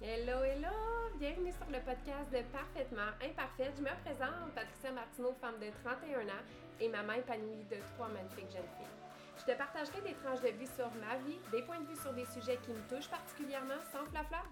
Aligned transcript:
Hello, 0.00 0.44
hello! 0.44 0.70
Bienvenue 1.18 1.50
sur 1.50 1.66
le 1.66 1.82
podcast 1.82 2.30
de 2.30 2.38
Parfaitement 2.54 3.10
Imparfaite. 3.18 3.74
Je 3.74 3.82
me 3.82 3.90
présente, 4.06 4.54
Patricia 4.54 4.94
Martineau, 4.94 5.34
femme 5.42 5.58
de 5.58 5.74
31 5.82 6.22
ans 6.22 6.46
et 6.78 6.86
maman 6.86 7.14
épanouie 7.14 7.66
de 7.66 7.82
trois 7.98 8.06
magnifiques 8.06 8.46
jeunes 8.46 8.70
filles. 8.78 8.94
Je 9.42 9.42
te 9.42 9.58
partagerai 9.58 9.98
des 10.06 10.14
tranches 10.22 10.46
de 10.46 10.54
vie 10.54 10.70
sur 10.70 10.86
ma 11.02 11.18
vie, 11.26 11.42
des 11.50 11.66
points 11.66 11.82
de 11.82 11.90
vue 11.90 11.98
sur 11.98 12.14
des 12.14 12.30
sujets 12.30 12.62
qui 12.62 12.70
me 12.70 12.82
touchent 12.86 13.10
particulièrement 13.10 13.82
sans 13.90 14.06
flafla 14.06 14.46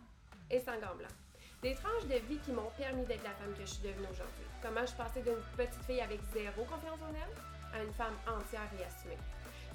et 0.50 0.58
sans 0.58 0.82
gants. 0.82 0.98
Des 1.62 1.78
tranches 1.78 2.10
de 2.10 2.18
vie 2.26 2.42
qui 2.42 2.50
m'ont 2.50 2.74
permis 2.74 3.06
d'être 3.06 3.22
la 3.22 3.38
femme 3.38 3.54
que 3.54 3.62
je 3.62 3.78
suis 3.78 3.86
devenue 3.86 4.10
aujourd'hui. 4.10 4.50
Comment 4.58 4.82
je 4.82 4.98
passée 4.98 5.22
d'une 5.22 5.38
petite 5.54 5.86
fille 5.86 6.02
avec 6.02 6.18
zéro 6.34 6.66
confiance 6.66 6.98
en 7.06 7.14
elle 7.14 7.34
à 7.70 7.84
une 7.86 7.94
femme 7.94 8.18
entière 8.26 8.66
et 8.74 8.82
assumée. 8.82 9.22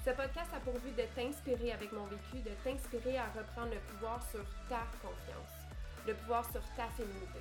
Ce 0.04 0.10
podcast 0.10 0.50
a 0.52 0.58
pour 0.60 0.74
but 0.80 0.96
de 0.96 1.06
t'inspirer 1.14 1.70
avec 1.70 1.92
mon 1.92 2.04
vécu, 2.06 2.42
de 2.42 2.50
t'inspirer 2.64 3.18
à 3.18 3.26
reprendre 3.38 3.70
le 3.70 3.78
pouvoir 3.86 4.20
sur 4.32 4.42
ta 4.68 4.82
confiance, 5.00 5.61
le 6.06 6.14
pouvoir 6.14 6.44
sur 6.50 6.62
ta 6.76 6.86
féminité. 6.96 7.40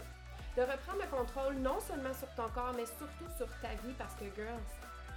De 0.56 0.62
reprendre 0.62 1.00
le 1.02 1.08
contrôle 1.08 1.56
non 1.56 1.80
seulement 1.80 2.14
sur 2.14 2.28
ton 2.36 2.50
corps, 2.50 2.74
mais 2.76 2.86
surtout 2.86 3.32
sur 3.38 3.48
ta 3.62 3.70
vie 3.84 3.94
parce 3.98 4.14
que, 4.16 4.26
girls, 4.36 4.60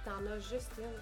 t'en 0.05 0.25
as 0.31 0.39
juste 0.39 0.71
une. 0.77 0.99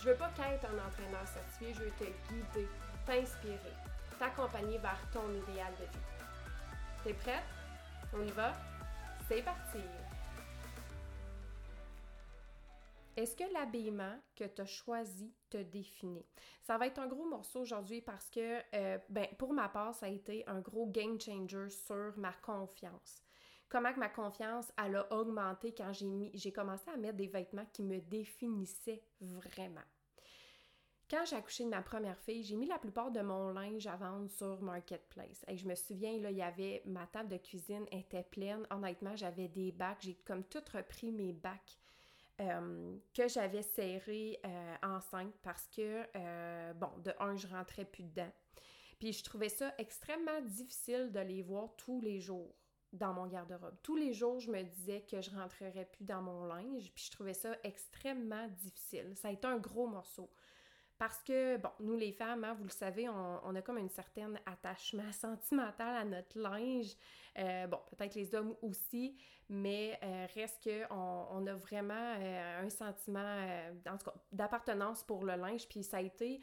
Je 0.00 0.10
veux 0.10 0.16
pas 0.16 0.30
qu'être 0.36 0.66
un 0.66 0.86
entraîneur 0.86 1.26
certifié, 1.26 1.72
je 1.74 1.84
veux 1.84 1.92
te 1.92 2.04
guider, 2.28 2.68
t'inspirer, 3.06 3.74
t'accompagner 4.18 4.78
vers 4.78 4.98
ton 5.12 5.28
idéal 5.30 5.72
de 5.78 5.84
vie. 5.84 6.04
T'es 7.04 7.14
prête? 7.14 7.44
On 8.12 8.22
y 8.22 8.30
va? 8.32 8.52
C'est 9.28 9.42
parti! 9.42 9.80
Est-ce 13.16 13.36
que 13.36 13.52
l'habillement 13.52 14.18
que 14.34 14.42
tu 14.44 14.60
as 14.60 14.66
choisi 14.66 15.32
te 15.48 15.58
définit? 15.58 16.26
Ça 16.62 16.76
va 16.78 16.88
être 16.88 16.98
un 16.98 17.06
gros 17.06 17.26
morceau 17.26 17.60
aujourd'hui 17.60 18.00
parce 18.00 18.28
que, 18.28 18.60
euh, 18.74 18.98
ben, 19.08 19.28
pour 19.38 19.52
ma 19.52 19.68
part, 19.68 19.94
ça 19.94 20.06
a 20.06 20.08
été 20.08 20.42
un 20.48 20.60
gros 20.60 20.86
game 20.86 21.20
changer 21.20 21.70
sur 21.70 22.12
ma 22.16 22.32
confiance. 22.32 23.22
Comment 23.68 23.92
que 23.92 24.00
ma 24.00 24.08
confiance, 24.08 24.70
elle 24.84 24.96
a 24.96 25.12
augmenté 25.12 25.72
quand 25.74 25.92
j'ai 25.92 26.52
commencé 26.52 26.90
à 26.90 26.96
mettre 26.96 27.16
des 27.16 27.28
vêtements 27.28 27.66
qui 27.72 27.82
me 27.82 28.00
définissaient 28.00 29.02
vraiment. 29.20 29.80
Quand 31.08 31.24
j'ai 31.24 31.36
accouché 31.36 31.64
de 31.64 31.68
ma 31.68 31.82
première 31.82 32.18
fille, 32.18 32.42
j'ai 32.42 32.56
mis 32.56 32.66
la 32.66 32.78
plupart 32.78 33.10
de 33.10 33.20
mon 33.20 33.50
linge 33.50 33.86
à 33.86 33.96
vendre 33.96 34.30
sur 34.30 34.60
Marketplace. 34.62 35.44
Et 35.48 35.56
je 35.56 35.68
me 35.68 35.74
souviens, 35.74 36.10
il 36.10 36.28
y 36.30 36.42
avait 36.42 36.82
ma 36.86 37.06
table 37.06 37.28
de 37.28 37.36
cuisine 37.36 37.86
était 37.92 38.22
pleine. 38.24 38.66
Honnêtement, 38.70 39.14
j'avais 39.14 39.48
des 39.48 39.70
bacs. 39.70 39.98
J'ai 40.00 40.14
comme 40.24 40.44
tout 40.44 40.62
repris 40.72 41.12
mes 41.12 41.32
bacs 41.32 41.78
euh, 42.40 42.96
que 43.14 43.28
j'avais 43.28 43.62
serré 43.62 44.40
euh, 44.44 44.74
enceinte 44.82 45.34
parce 45.42 45.68
que, 45.68 46.04
euh, 46.16 46.72
bon, 46.74 46.90
de 47.04 47.12
un, 47.20 47.36
je 47.36 47.46
rentrais 47.46 47.84
plus 47.84 48.02
dedans. 48.04 48.30
Puis 48.98 49.12
je 49.12 49.22
trouvais 49.22 49.48
ça 49.48 49.72
extrêmement 49.78 50.40
difficile 50.40 51.12
de 51.12 51.20
les 51.20 51.42
voir 51.42 51.74
tous 51.76 52.00
les 52.00 52.20
jours 52.20 52.54
dans 52.92 53.12
mon 53.12 53.26
garde-robe. 53.26 53.76
Tous 53.82 53.96
les 53.96 54.12
jours, 54.12 54.40
je 54.40 54.50
me 54.50 54.62
disais 54.62 55.02
que 55.02 55.20
je 55.20 55.30
rentrerais 55.30 55.88
plus 55.92 56.04
dans 56.04 56.22
mon 56.22 56.44
linge, 56.44 56.92
puis 56.94 57.04
je 57.04 57.10
trouvais 57.10 57.34
ça 57.34 57.56
extrêmement 57.64 58.48
difficile. 58.48 59.12
Ça 59.16 59.28
a 59.28 59.32
été 59.32 59.46
un 59.46 59.58
gros 59.58 59.86
morceau. 59.86 60.30
Parce 61.04 61.22
que, 61.22 61.58
bon, 61.58 61.68
nous 61.80 61.96
les 61.98 62.12
femmes, 62.12 62.44
hein, 62.44 62.54
vous 62.54 62.64
le 62.64 62.70
savez, 62.70 63.10
on, 63.10 63.54
a 63.54 63.60
comme 63.60 63.76
un 63.76 63.88
certain 63.88 64.32
attachement 64.46 65.12
sentimental 65.12 65.96
à 65.96 66.02
notre 66.02 66.38
linge. 66.38 66.96
Euh, 67.36 67.66
bon, 67.66 67.76
peut-être 67.90 68.14
les 68.14 68.34
hommes 68.34 68.56
aussi, 68.62 69.14
mais 69.50 69.98
euh, 70.02 70.26
reste 70.34 70.64
qu'on 70.64 71.26
on 71.30 71.46
a 71.46 71.52
vraiment 71.56 72.14
euh, 72.18 72.64
un 72.64 72.70
sentiment, 72.70 73.20
en 73.86 73.98
d'appartenance 74.32 75.02
pour 75.02 75.26
le 75.26 75.36
linge. 75.36 75.68
Puis 75.68 75.82
ça 75.82 75.98
a 75.98 76.00
été, 76.00 76.40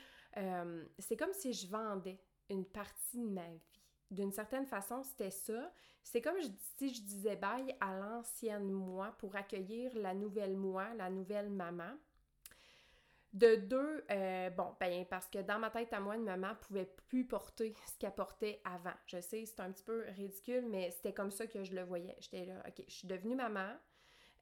c'est 1.00 1.18
comme 1.18 1.34
si 1.34 1.54
je 1.54 1.66
vendais 1.66 2.20
une 2.48 2.66
partie 2.66 3.18
de 3.18 3.32
ma 3.32 3.48
vie. 3.48 3.82
D'une 4.12 4.32
certaine 4.32 4.68
façon, 4.68 5.02
c'était 5.02 5.32
ça. 5.32 5.74
C'est 6.04 6.22
comme 6.22 6.38
si 6.78 6.94
je 6.94 7.02
disais 7.02 7.36
bye 7.36 7.76
à 7.80 7.98
l'ancienne 7.98 8.70
moi 8.70 9.16
pour 9.18 9.36
accueillir 9.36 9.92
la 9.96 10.14
nouvelle 10.14 10.56
moi, 10.56 10.94
la 10.94 11.10
nouvelle 11.10 11.50
maman. 11.50 11.98
De 13.34 13.56
deux, 13.56 14.04
euh, 14.12 14.50
bon, 14.50 14.76
ben 14.80 15.06
parce 15.06 15.30
que 15.30 15.40
dans 15.40 15.58
ma 15.58 15.70
tête 15.70 15.94
à 15.94 16.02
moi, 16.02 16.18
une 16.18 16.26
maman 16.26 16.54
pouvait 16.56 16.94
plus 17.08 17.26
porter 17.26 17.74
ce 17.88 17.98
qu'elle 17.98 18.14
portait 18.14 18.62
avant. 18.66 18.94
Je 19.08 19.22
sais, 19.22 19.46
c'est 19.46 19.62
un 19.62 19.72
petit 19.72 19.84
peu 19.84 20.04
ridicule, 20.10 20.66
mais 20.68 20.92
c'était 20.92 21.14
comme 21.14 21.32
ça 21.32 21.48
que 21.48 21.64
je 21.64 21.74
le 21.74 21.84
voyais. 21.84 22.16
J'étais 22.20 22.46
là, 22.46 22.62
ok, 22.68 22.84
je 22.88 22.94
suis 22.94 23.08
devenue 23.08 23.36
maman. 23.36 23.74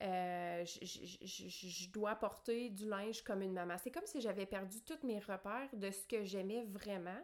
Euh, 0.01 0.63
je, 0.65 1.91
dois 1.91 2.15
porter 2.15 2.69
du 2.69 2.87
linge 2.87 3.21
comme 3.21 3.41
une 3.41 3.53
maman. 3.53 3.75
C'est 3.77 3.91
comme 3.91 4.05
si 4.05 4.21
j'avais 4.21 4.45
perdu 4.45 4.81
tous 4.81 5.05
mes 5.05 5.19
repères 5.19 5.69
de 5.73 5.91
ce 5.91 6.07
que 6.07 6.23
j'aimais 6.23 6.63
vraiment, 6.63 7.21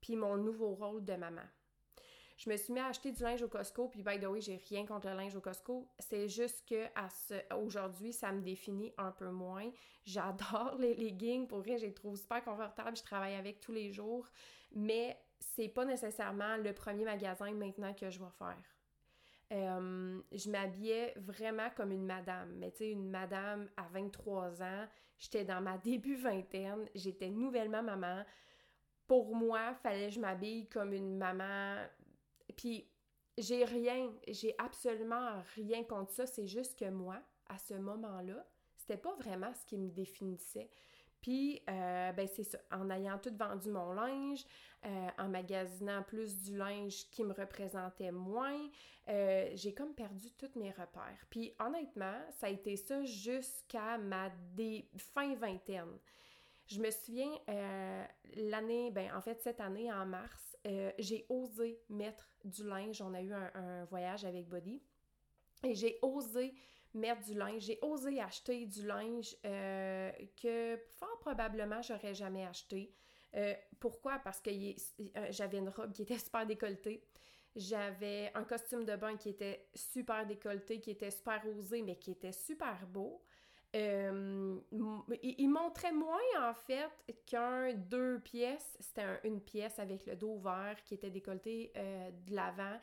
puis 0.00 0.16
mon 0.16 0.36
nouveau 0.36 0.74
rôle 0.74 1.04
de 1.04 1.14
maman. 1.14 1.42
Je 2.36 2.50
me 2.50 2.56
suis 2.56 2.72
mis 2.72 2.80
à 2.80 2.86
acheter 2.88 3.12
du 3.12 3.22
linge 3.22 3.42
au 3.42 3.48
Costco, 3.48 3.88
puis 3.88 4.02
by 4.02 4.20
the 4.20 4.26
way, 4.26 4.42
j'ai 4.42 4.56
rien 4.68 4.84
contre 4.84 5.08
le 5.08 5.14
linge 5.14 5.34
au 5.34 5.40
Costco. 5.40 5.88
C'est 5.98 6.28
juste 6.28 6.68
que 6.68 6.84
à 6.94 7.08
ce, 7.08 7.34
aujourd'hui, 7.54 8.12
ça 8.12 8.30
me 8.30 8.42
définit 8.42 8.92
un 8.98 9.10
peu 9.10 9.30
moins. 9.30 9.70
J'adore 10.04 10.76
les 10.78 10.94
leggings, 10.94 11.46
pour 11.46 11.60
vrai, 11.60 11.78
je 11.78 11.86
les 11.86 11.94
trouve 11.94 12.16
super 12.16 12.44
confortables, 12.44 12.96
je 12.96 13.02
travaille 13.02 13.34
avec 13.34 13.60
tous 13.60 13.72
les 13.72 13.90
jours, 13.90 14.28
mais 14.74 15.18
c'est 15.40 15.68
pas 15.68 15.86
nécessairement 15.86 16.58
le 16.58 16.74
premier 16.74 17.04
magasin 17.04 17.52
maintenant 17.52 17.94
que 17.94 18.10
je 18.10 18.18
vais 18.18 18.30
faire. 18.38 18.76
Euh, 19.52 20.20
je 20.32 20.50
m'habillais 20.50 21.14
vraiment 21.16 21.70
comme 21.76 21.92
une 21.92 22.04
madame, 22.04 22.52
mais 22.56 22.70
tu 22.72 22.78
sais, 22.78 22.90
une 22.90 23.08
madame 23.08 23.68
à 23.76 23.84
23 23.92 24.62
ans, 24.62 24.86
j'étais 25.18 25.44
dans 25.44 25.62
ma 25.62 25.78
début 25.84 26.16
vingtaine, 26.16 26.86
j'étais 26.94 27.30
nouvellement 27.30 27.82
maman. 27.82 28.24
Pour 29.06 29.36
moi, 29.36 29.72
fallait 29.82 30.08
que 30.08 30.14
je 30.14 30.20
m'habille 30.20 30.68
comme 30.68 30.92
une 30.92 31.16
maman 31.16 31.76
puis 32.54 32.88
j'ai 33.38 33.64
rien, 33.64 34.12
j'ai 34.28 34.54
absolument 34.58 35.42
rien 35.54 35.84
contre 35.84 36.12
ça, 36.12 36.26
c'est 36.26 36.46
juste 36.46 36.78
que 36.78 36.88
moi, 36.88 37.20
à 37.48 37.58
ce 37.58 37.74
moment-là, 37.74 38.46
c'était 38.76 38.96
pas 38.96 39.14
vraiment 39.16 39.52
ce 39.54 39.64
qui 39.66 39.78
me 39.78 39.90
définissait. 39.90 40.70
Puis, 41.20 41.60
euh, 41.68 42.12
ben 42.12 42.28
c'est 42.28 42.44
ça, 42.44 42.58
en 42.70 42.88
ayant 42.90 43.18
tout 43.18 43.34
vendu 43.36 43.70
mon 43.70 43.92
linge, 43.94 44.44
euh, 44.84 45.08
en 45.18 45.28
magasinant 45.28 46.02
plus 46.02 46.40
du 46.42 46.56
linge 46.56 47.10
qui 47.10 47.24
me 47.24 47.32
représentait 47.32 48.12
moins, 48.12 48.60
euh, 49.08 49.50
j'ai 49.54 49.74
comme 49.74 49.94
perdu 49.94 50.30
tous 50.38 50.56
mes 50.56 50.70
repères. 50.70 51.26
Puis, 51.30 51.52
honnêtement, 51.58 52.16
ça 52.30 52.46
a 52.46 52.50
été 52.50 52.76
ça 52.76 53.02
jusqu'à 53.04 53.98
ma 53.98 54.30
fin 54.98 55.34
vingtaine. 55.34 55.98
Je 56.68 56.80
me 56.80 56.90
souviens, 56.90 57.30
l'année, 58.34 58.90
ben 58.90 59.12
en 59.14 59.20
fait 59.20 59.40
cette 59.40 59.60
année, 59.60 59.92
en 59.92 60.04
mars, 60.04 60.45
euh, 60.66 60.92
j'ai 60.98 61.26
osé 61.28 61.80
mettre 61.88 62.30
du 62.44 62.64
linge. 62.64 63.00
On 63.02 63.14
a 63.14 63.22
eu 63.22 63.32
un, 63.32 63.84
voyage 63.86 64.24
avec 64.24 64.48
Body. 64.48 64.82
Et 65.64 65.74
j'ai 65.74 65.98
osé 66.02 66.54
mettre 66.94 67.22
du 67.22 67.34
linge, 67.34 67.62
j'ai 67.62 67.78
osé 67.82 68.20
acheter 68.20 68.66
du 68.66 68.86
linge 68.86 69.36
euh, 69.44 70.10
que 70.40 70.78
fort 70.98 71.18
probablement 71.20 71.82
j'aurais 71.82 72.14
jamais 72.14 72.46
acheté. 72.46 72.94
pourquoi? 73.80 74.18
Parce 74.18 74.40
que 74.40 74.50
j'avais 75.30 75.58
une 75.58 75.68
robe 75.68 75.92
qui 75.92 76.02
était 76.02 76.18
super 76.18 76.46
décolletée. 76.46 77.02
J'avais 77.54 78.30
un 78.34 78.44
costume 78.44 78.84
de 78.84 78.96
bain 78.96 79.16
qui 79.16 79.30
était 79.30 79.68
super 79.74 80.26
décolleté, 80.26 80.78
qui 80.78 80.90
était 80.90 81.10
super 81.10 81.42
osé, 81.46 81.80
mais 81.80 81.96
qui 81.96 82.10
était 82.10 82.32
super 82.32 82.86
beau. 82.86 83.22
Euh, 83.74 84.58
il, 85.22 85.48
montrait 85.48 85.92
moins 85.92 86.18
en 86.40 86.54
fait 86.54 86.90
qu'un 87.26 87.74
deux 87.74 88.20
pièces. 88.20 88.76
C'était 88.80 89.20
une 89.24 89.40
pièce 89.40 89.78
avec 89.78 90.06
le 90.06 90.16
dos 90.16 90.38
vert 90.38 90.76
qui 90.84 90.94
était 90.94 91.10
décolleté 91.10 91.72
euh, 91.76 92.10
de 92.10 92.34
l'avant. 92.34 92.78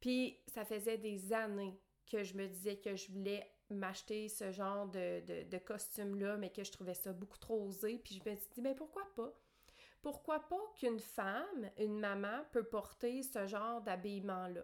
Puis 0.00 0.38
ça 0.48 0.64
faisait 0.64 0.98
des 0.98 1.32
années 1.32 1.78
que 2.10 2.22
je 2.22 2.36
me 2.36 2.46
disais 2.46 2.76
que 2.76 2.94
je 2.96 3.10
voulais 3.10 3.48
m'acheter 3.70 4.28
ce 4.28 4.52
genre 4.52 4.86
de, 4.88 5.58
costume-là, 5.58 6.36
mais 6.36 6.50
que 6.50 6.62
je 6.62 6.72
trouvais 6.72 6.94
ça 6.94 7.12
beaucoup 7.12 7.38
trop 7.38 7.64
osé. 7.64 7.98
Puis 7.98 8.20
je 8.22 8.28
me 8.28 8.34
suis 8.36 8.50
dit, 8.54 8.60
mais 8.60 8.74
pourquoi 8.74 9.04
pas? 9.16 9.32
Pourquoi 10.02 10.40
pas 10.40 10.60
qu'une 10.76 11.00
femme, 11.00 11.70
une 11.78 11.98
maman, 11.98 12.44
peut 12.52 12.64
porter 12.64 13.22
ce 13.22 13.46
genre 13.46 13.80
d'habillement-là? 13.80 14.62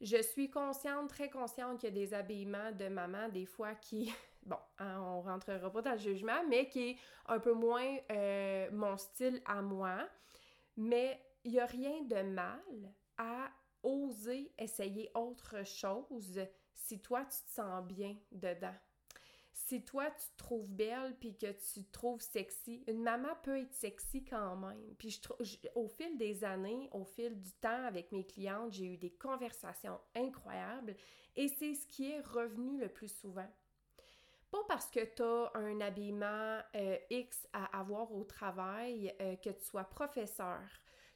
Je 0.00 0.22
suis 0.22 0.50
consciente, 0.50 1.08
très 1.08 1.30
consciente 1.30 1.80
qu'il 1.80 1.88
y 1.88 1.92
a 1.92 2.06
des 2.06 2.14
habillements 2.14 2.72
de 2.72 2.88
maman, 2.88 3.28
des 3.28 3.46
fois, 3.46 3.74
qui, 3.74 4.12
bon, 4.44 4.58
hein, 4.78 5.00
on 5.00 5.22
rentrera 5.22 5.70
pas 5.70 5.82
dans 5.82 5.92
le 5.92 5.98
jugement, 5.98 6.42
mais 6.48 6.68
qui 6.68 6.90
est 6.90 6.96
un 7.26 7.38
peu 7.38 7.52
moins 7.52 7.98
euh, 8.10 8.68
mon 8.72 8.96
style 8.96 9.42
à 9.46 9.62
moi. 9.62 10.08
Mais 10.76 11.20
il 11.44 11.52
n'y 11.52 11.60
a 11.60 11.66
rien 11.66 12.02
de 12.02 12.22
mal 12.22 12.94
à 13.18 13.50
oser 13.82 14.52
essayer 14.58 15.10
autre 15.14 15.64
chose 15.64 16.40
si 16.74 17.00
toi, 17.00 17.24
tu 17.24 17.42
te 17.44 17.50
sens 17.50 17.84
bien 17.84 18.16
dedans 18.32 18.74
si 19.54 19.82
toi 19.82 20.10
tu 20.10 20.26
te 20.32 20.36
trouves 20.36 20.68
belle 20.68 21.16
puis 21.18 21.36
que 21.36 21.52
tu 21.52 21.84
te 21.84 21.92
trouves 21.92 22.20
sexy, 22.20 22.82
une 22.88 23.02
maman 23.02 23.28
peut 23.42 23.58
être 23.60 23.72
sexy 23.72 24.24
quand 24.24 24.56
même. 24.56 24.94
Puis 24.98 25.10
je, 25.40 25.56
au 25.74 25.88
fil 25.88 26.18
des 26.18 26.44
années, 26.44 26.88
au 26.92 27.04
fil 27.04 27.40
du 27.40 27.52
temps 27.52 27.84
avec 27.84 28.12
mes 28.12 28.26
clientes, 28.26 28.72
j'ai 28.72 28.94
eu 28.94 28.96
des 28.96 29.12
conversations 29.12 29.98
incroyables 30.14 30.96
et 31.36 31.48
c'est 31.48 31.74
ce 31.74 31.86
qui 31.86 32.10
est 32.10 32.20
revenu 32.20 32.78
le 32.78 32.88
plus 32.88 33.08
souvent. 33.08 33.48
Pas 34.54 34.62
parce 34.68 34.88
que 34.88 35.00
tu 35.00 35.20
as 35.20 35.50
un 35.56 35.80
habillement 35.80 36.60
euh, 36.76 36.96
X 37.10 37.48
à 37.52 37.76
avoir 37.76 38.12
au 38.12 38.22
travail, 38.22 39.12
euh, 39.20 39.34
que 39.34 39.50
tu 39.50 39.64
sois 39.64 39.82
professeur, 39.82 40.60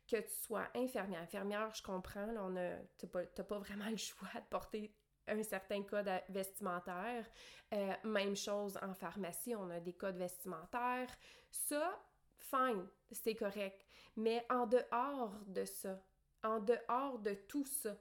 que 0.08 0.17
tu 0.17 0.35
sois 0.35 0.67
infirmière. 0.75 1.23
Infirmière, 1.23 1.73
je 1.73 1.81
comprends, 1.81 2.26
là, 2.26 2.43
on 2.43 2.56
a, 2.56 2.79
t'as 2.96 3.44
pas, 3.44 3.58
vraiment 3.61 3.88
le 3.90 3.96
choix 3.96 4.29
de 4.35 4.46
porter 4.50 4.93
un 5.29 5.40
certain 5.44 5.85
code 5.85 6.11
vestimentaire. 6.31 7.31
Euh, 7.73 7.93
même 8.02 8.35
chose 8.35 8.76
en 8.82 8.93
pharmacie, 8.93 9.55
on 9.55 9.70
a 9.70 9.79
des 9.79 9.93
codes 9.93 10.17
vestimentaires. 10.17 11.17
Ça, 11.49 11.96
fine, 12.38 12.88
c'est 13.12 13.37
correct. 13.37 13.87
Mais 14.17 14.44
en 14.50 14.67
dehors 14.67 15.38
de 15.46 15.64
ça, 15.64 16.02
en 16.43 16.58
dehors 16.58 17.20
de 17.20 17.35
tout 17.35 17.67
ça, 17.67 17.96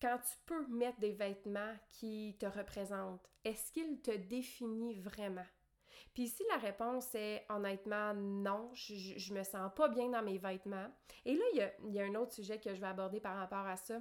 quand 0.00 0.18
tu 0.18 0.36
peux 0.46 0.66
mettre 0.68 0.98
des 1.00 1.12
vêtements 1.12 1.74
qui 1.90 2.36
te 2.38 2.46
représentent, 2.46 3.28
est-ce 3.44 3.72
qu'ils 3.72 4.00
te 4.00 4.10
définissent 4.10 5.02
vraiment? 5.02 5.46
Puis 6.14 6.24
ici, 6.24 6.42
la 6.50 6.56
réponse 6.56 7.14
est 7.14 7.44
honnêtement 7.48 8.14
non, 8.14 8.70
je, 8.74 8.94
je, 8.94 9.32
me 9.32 9.42
sens 9.42 9.70
pas 9.74 9.88
bien 9.88 10.08
dans 10.08 10.22
mes 10.22 10.38
vêtements. 10.38 10.88
Et 11.24 11.34
là, 11.34 11.44
il 11.52 11.92
y 11.92 12.00
a, 12.00 12.04
un 12.04 12.14
autre 12.14 12.32
sujet 12.32 12.58
que 12.58 12.74
je 12.74 12.80
vais 12.80 12.86
aborder 12.86 13.20
par 13.20 13.36
rapport 13.36 13.66
à 13.66 13.76
ça. 13.76 14.00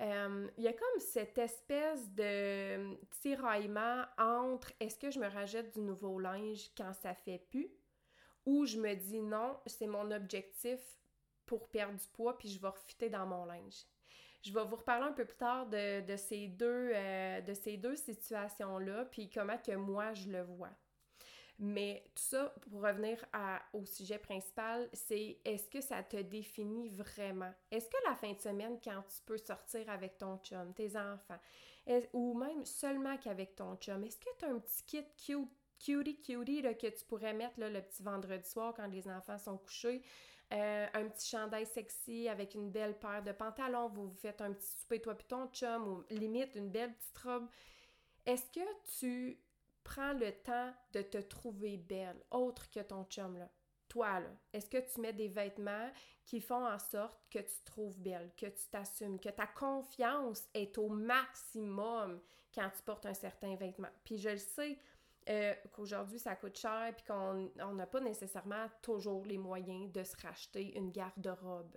Euh, 0.00 0.48
il 0.56 0.62
y 0.62 0.68
a 0.68 0.72
comme 0.72 1.00
cette 1.00 1.38
espèce 1.38 2.08
de 2.12 2.96
tiraillement 3.20 4.04
entre 4.16 4.72
est-ce 4.78 4.96
que 4.96 5.10
je 5.10 5.18
me 5.18 5.26
rajoute 5.26 5.72
du 5.74 5.80
nouveau 5.80 6.20
linge 6.20 6.70
quand 6.76 6.92
ça 6.92 7.14
fait 7.14 7.38
plus 7.50 7.68
ou 8.46 8.64
je 8.64 8.78
me 8.78 8.94
dis 8.94 9.20
non, 9.20 9.58
c'est 9.66 9.88
mon 9.88 10.12
objectif 10.12 10.78
pour 11.44 11.68
perdre 11.68 11.98
du 11.98 12.08
poids 12.08 12.38
puis 12.38 12.48
je 12.48 12.60
vais 12.60 12.68
refitter 12.68 13.10
dans 13.10 13.26
mon 13.26 13.44
linge? 13.44 13.84
Je 14.42 14.52
vais 14.52 14.64
vous 14.64 14.76
reparler 14.76 15.06
un 15.06 15.12
peu 15.12 15.24
plus 15.24 15.36
tard 15.36 15.66
de, 15.66 16.16
ces, 16.16 16.48
deux, 16.48 16.90
euh, 16.94 17.40
de 17.40 17.54
ces 17.54 17.76
deux 17.76 17.96
situations-là 17.96 19.04
puis 19.06 19.28
comment 19.28 19.58
que 19.58 19.72
moi 19.72 20.14
je 20.14 20.28
le 20.28 20.42
vois. 20.42 20.70
Mais 21.60 22.04
tout 22.14 22.22
ça, 22.22 22.54
pour 22.60 22.82
revenir 22.82 23.18
au 23.72 23.84
sujet 23.84 24.18
principal, 24.18 24.88
c'est 24.92 25.38
est-ce 25.44 25.68
que 25.68 25.80
ça 25.80 26.04
te 26.04 26.16
définit 26.16 26.88
vraiment? 26.88 27.52
Est-ce 27.72 27.88
que 27.88 27.96
la 28.08 28.14
fin 28.14 28.32
de 28.32 28.38
semaine, 28.38 28.78
quand 28.82 29.02
tu 29.08 29.20
peux 29.26 29.38
sortir 29.38 29.90
avec 29.90 30.18
ton 30.18 30.38
chum, 30.38 30.72
tes 30.72 30.96
enfants, 30.96 31.40
ou 32.12 32.34
même 32.34 32.64
seulement 32.64 33.16
qu'avec 33.16 33.56
ton 33.56 33.74
chum, 33.76 34.04
est-ce 34.04 34.18
que 34.18 34.30
tu 34.38 34.44
as 34.44 34.50
un 34.50 34.58
petit 34.60 34.84
kit 34.84 35.04
cute, 35.16 35.48
cutie 35.80 36.20
cutie 36.22 36.62
que 36.62 36.96
tu 36.96 37.04
pourrais 37.06 37.34
mettre 37.34 37.58
le 37.58 37.80
petit 37.80 38.04
vendredi 38.04 38.48
soir 38.48 38.72
quand 38.76 38.86
les 38.86 39.08
enfants 39.08 39.38
sont 39.38 39.58
couchés? 39.58 40.02
Euh, 40.52 40.86
un 40.94 41.08
petit 41.08 41.28
chandail 41.28 41.66
sexy 41.66 42.26
avec 42.26 42.54
une 42.54 42.70
belle 42.70 42.98
paire 42.98 43.22
de 43.22 43.32
pantalons, 43.32 43.88
vous 43.88 44.08
vous 44.08 44.16
faites 44.16 44.40
un 44.40 44.52
petit 44.52 44.66
souper 44.80 45.00
toi 45.00 45.14
puis 45.14 45.26
ton 45.26 45.46
chum, 45.48 45.86
ou 45.86 46.04
limite 46.08 46.54
une 46.54 46.70
belle 46.70 46.94
petite 46.94 47.18
robe. 47.18 47.48
Est-ce 48.24 48.50
que 48.50 48.98
tu 48.98 49.38
prends 49.84 50.14
le 50.14 50.32
temps 50.32 50.72
de 50.92 51.02
te 51.02 51.18
trouver 51.18 51.76
belle, 51.76 52.22
autre 52.30 52.70
que 52.70 52.80
ton 52.80 53.04
chum, 53.04 53.36
là? 53.36 53.50
Toi, 53.88 54.20
là, 54.20 54.28
est-ce 54.52 54.68
que 54.68 54.78
tu 54.78 55.00
mets 55.00 55.14
des 55.14 55.28
vêtements 55.28 55.90
qui 56.26 56.42
font 56.42 56.66
en 56.66 56.78
sorte 56.78 57.18
que 57.30 57.38
tu 57.38 57.60
te 57.60 57.64
trouves 57.64 57.98
belle, 57.98 58.30
que 58.36 58.46
tu 58.46 58.68
t'assumes, 58.70 59.18
que 59.18 59.30
ta 59.30 59.46
confiance 59.46 60.46
est 60.52 60.76
au 60.76 60.88
maximum 60.88 62.20
quand 62.54 62.68
tu 62.76 62.82
portes 62.82 63.06
un 63.06 63.14
certain 63.14 63.54
vêtement? 63.56 63.88
Puis 64.04 64.18
je 64.18 64.28
le 64.30 64.38
sais 64.38 64.78
euh, 65.28 65.54
qu'aujourd'hui, 65.72 66.18
ça 66.18 66.36
coûte 66.36 66.56
cher, 66.56 66.92
puis 66.96 67.04
qu'on 67.06 67.74
n'a 67.74 67.86
pas 67.86 68.00
nécessairement 68.00 68.66
toujours 68.82 69.24
les 69.24 69.38
moyens 69.38 69.92
de 69.92 70.02
se 70.04 70.16
racheter 70.22 70.76
une 70.76 70.90
garde-robe. 70.90 71.76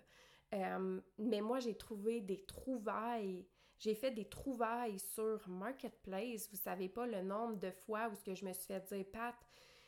Euh, 0.54 1.00
mais 1.18 1.42
moi, 1.42 1.60
j'ai 1.60 1.76
trouvé 1.76 2.22
des 2.22 2.46
trouvailles 2.46 3.46
j'ai 3.82 3.96
fait 3.96 4.12
des 4.12 4.26
trouvailles 4.26 5.00
sur 5.00 5.42
Marketplace. 5.50 6.48
Vous 6.52 6.58
savez 6.58 6.88
pas 6.88 7.08
le 7.08 7.24
nombre 7.24 7.58
de 7.58 7.72
fois 7.72 8.10
où 8.10 8.16
ce 8.16 8.24
que 8.24 8.36
je 8.36 8.46
me 8.46 8.54
suis 8.54 8.68
fait 8.68 8.80
dire, 8.94 9.06
Pat, 9.12 9.34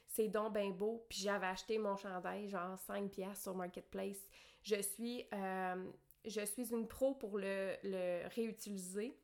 c'est 0.07 0.29
donc 0.29 0.55
bien 0.55 0.71
beau. 0.71 1.05
Puis 1.07 1.19
j'avais 1.19 1.45
acheté 1.45 1.77
mon 1.77 1.95
chandail, 1.95 2.49
genre 2.49 2.79
5 2.79 3.11
pièces 3.11 3.43
sur 3.43 3.53
Marketplace. 3.53 4.17
Je 4.63 4.81
suis, 4.81 5.27
euh, 5.31 5.91
je 6.25 6.41
suis 6.43 6.73
une 6.73 6.87
pro 6.87 7.13
pour 7.13 7.37
le, 7.37 8.27
réutiliser, 8.33 9.15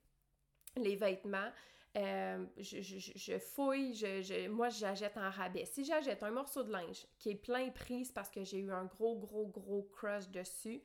les 0.77 0.95
vêtements. 0.95 1.51
Euh, 1.97 2.45
je, 2.57 3.39
fouille, 3.39 3.95
je, 3.95 4.47
moi 4.47 4.69
j'achète 4.69 5.17
en 5.17 5.29
rabais. 5.29 5.65
Si 5.65 5.83
j'achète 5.83 6.21
un 6.21 6.29
morceau 6.29 6.63
de 6.63 6.71
linge 6.71 7.07
qui 7.17 7.31
est 7.31 7.35
plein 7.35 7.69
prix, 7.71 8.09
parce 8.13 8.29
que 8.29 8.43
j'ai 8.43 8.59
eu 8.59 8.71
un 8.71 8.85
gros, 8.85 9.17
gros, 9.17 9.47
gros 9.47 9.89
crush 9.91 10.29
dessus, 10.29 10.83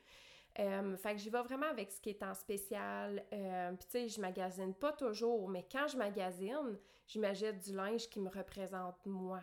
euh, 0.59 0.97
fait 0.97 1.15
que 1.15 1.19
j'y 1.21 1.31
vais 1.31 1.43
vraiment 1.43 1.67
avec 1.67 1.91
ce 1.91 2.01
qui 2.01 2.11
est 2.11 2.23
en 2.23 2.33
spécial. 2.33 3.23
Euh, 3.33 3.73
Puis 3.73 3.87
tu 3.87 3.91
sais, 3.91 4.09
je 4.09 4.21
magasine 4.21 4.75
pas 4.75 4.93
toujours, 4.93 5.49
mais 5.49 5.67
quand 5.71 5.89
je 5.89 5.99
magasine, 5.99 6.79
j'imagine 7.07 7.59
du 7.59 7.75
linge 7.75 8.09
qui 8.09 8.21
me 8.21 8.31
représente 8.31 9.05
moi. 9.05 9.41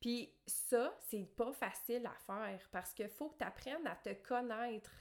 Puis 0.00 0.32
ça, 0.46 0.96
c'est 1.00 1.28
pas 1.36 1.52
facile 1.52 2.06
à 2.06 2.14
faire 2.26 2.68
parce 2.70 2.92
qu'il 2.92 3.08
faut 3.08 3.30
que 3.30 3.38
tu 3.38 3.44
apprennes 3.44 3.86
à 3.86 3.96
te 3.96 4.12
connaître 4.14 4.92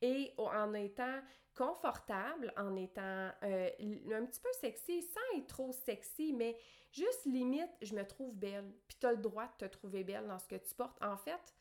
et 0.00 0.32
en 0.38 0.72
étant 0.74 1.20
confortable, 1.60 2.54
en 2.56 2.74
étant 2.74 3.30
euh, 3.42 3.70
un 4.14 4.24
petit 4.24 4.40
peu 4.40 4.48
sexy, 4.58 5.02
sans 5.02 5.38
être 5.38 5.46
trop 5.46 5.72
sexy, 5.72 6.32
mais 6.32 6.56
juste 6.90 7.26
limite, 7.26 7.70
je 7.82 7.94
me 7.94 8.06
trouve 8.06 8.34
belle. 8.34 8.72
Puis 8.88 8.96
tu 8.98 9.06
as 9.06 9.12
le 9.12 9.18
droit 9.18 9.44
de 9.44 9.66
te 9.66 9.70
trouver 9.70 10.02
belle 10.02 10.26
dans 10.26 10.38
ce 10.38 10.48
que 10.48 10.56
tu 10.56 10.74
portes. 10.74 10.96
En 11.02 11.18
fait, 11.18 11.54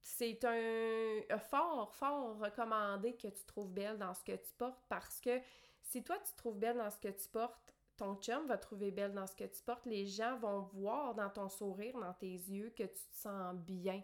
c'est 0.00 0.44
un, 0.44 1.38
fort, 1.38 1.92
fort 1.92 2.38
recommandé 2.38 3.16
que 3.16 3.26
tu 3.26 3.44
trouves 3.44 3.72
belle 3.72 3.98
dans 3.98 4.14
ce 4.14 4.22
que 4.22 4.36
tu 4.36 4.52
portes 4.56 4.80
parce 4.88 5.20
que 5.20 5.40
si 5.82 6.04
toi 6.04 6.18
tu 6.24 6.30
te 6.30 6.36
trouves 6.36 6.58
belle 6.58 6.76
dans 6.76 6.90
ce 6.90 6.98
que 6.98 7.08
tu 7.08 7.28
portes, 7.28 7.74
ton 7.96 8.14
chum 8.16 8.46
va 8.46 8.58
trouver 8.58 8.92
belle 8.92 9.12
dans 9.12 9.26
ce 9.26 9.34
que 9.34 9.44
tu 9.44 9.60
portes, 9.64 9.86
les 9.86 10.06
gens 10.06 10.36
vont 10.38 10.60
voir 10.72 11.16
dans 11.16 11.30
ton 11.30 11.48
sourire, 11.48 11.98
dans 11.98 12.14
tes 12.14 12.32
yeux 12.32 12.70
que 12.70 12.84
tu 12.84 13.06
te 13.10 13.16
sens 13.16 13.56
bien. 13.56 14.02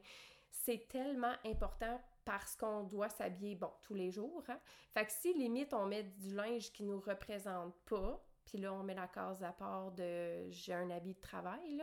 C'est 0.51 0.89
tellement 0.89 1.35
important 1.45 2.01
parce 2.29 2.55
qu'on 2.57 2.83
doit 2.83 3.09
s'habiller, 3.09 3.59
tous 3.81 3.95
les 3.95 4.11
jours. 4.11 4.45
Hein? 4.49 4.61
Que 4.95 5.11
si 5.11 5.33
limite 5.33 5.73
on 5.73 5.87
met 5.87 6.03
du 6.03 6.35
linge 6.35 6.71
qui 6.73 6.83
nous 6.83 7.01
représente 7.01 7.75
pas, 7.87 8.23
puis 8.45 8.59
là 8.59 8.75
on 8.75 8.83
met 8.83 8.95
la 8.95 9.09
case 9.09 9.43
à 9.43 9.53
part 9.53 9.93
de 9.93 10.51
j'ai 10.51 10.75
un 10.75 10.91
habit 10.91 11.15
de 11.15 11.21
travail, 11.21 11.83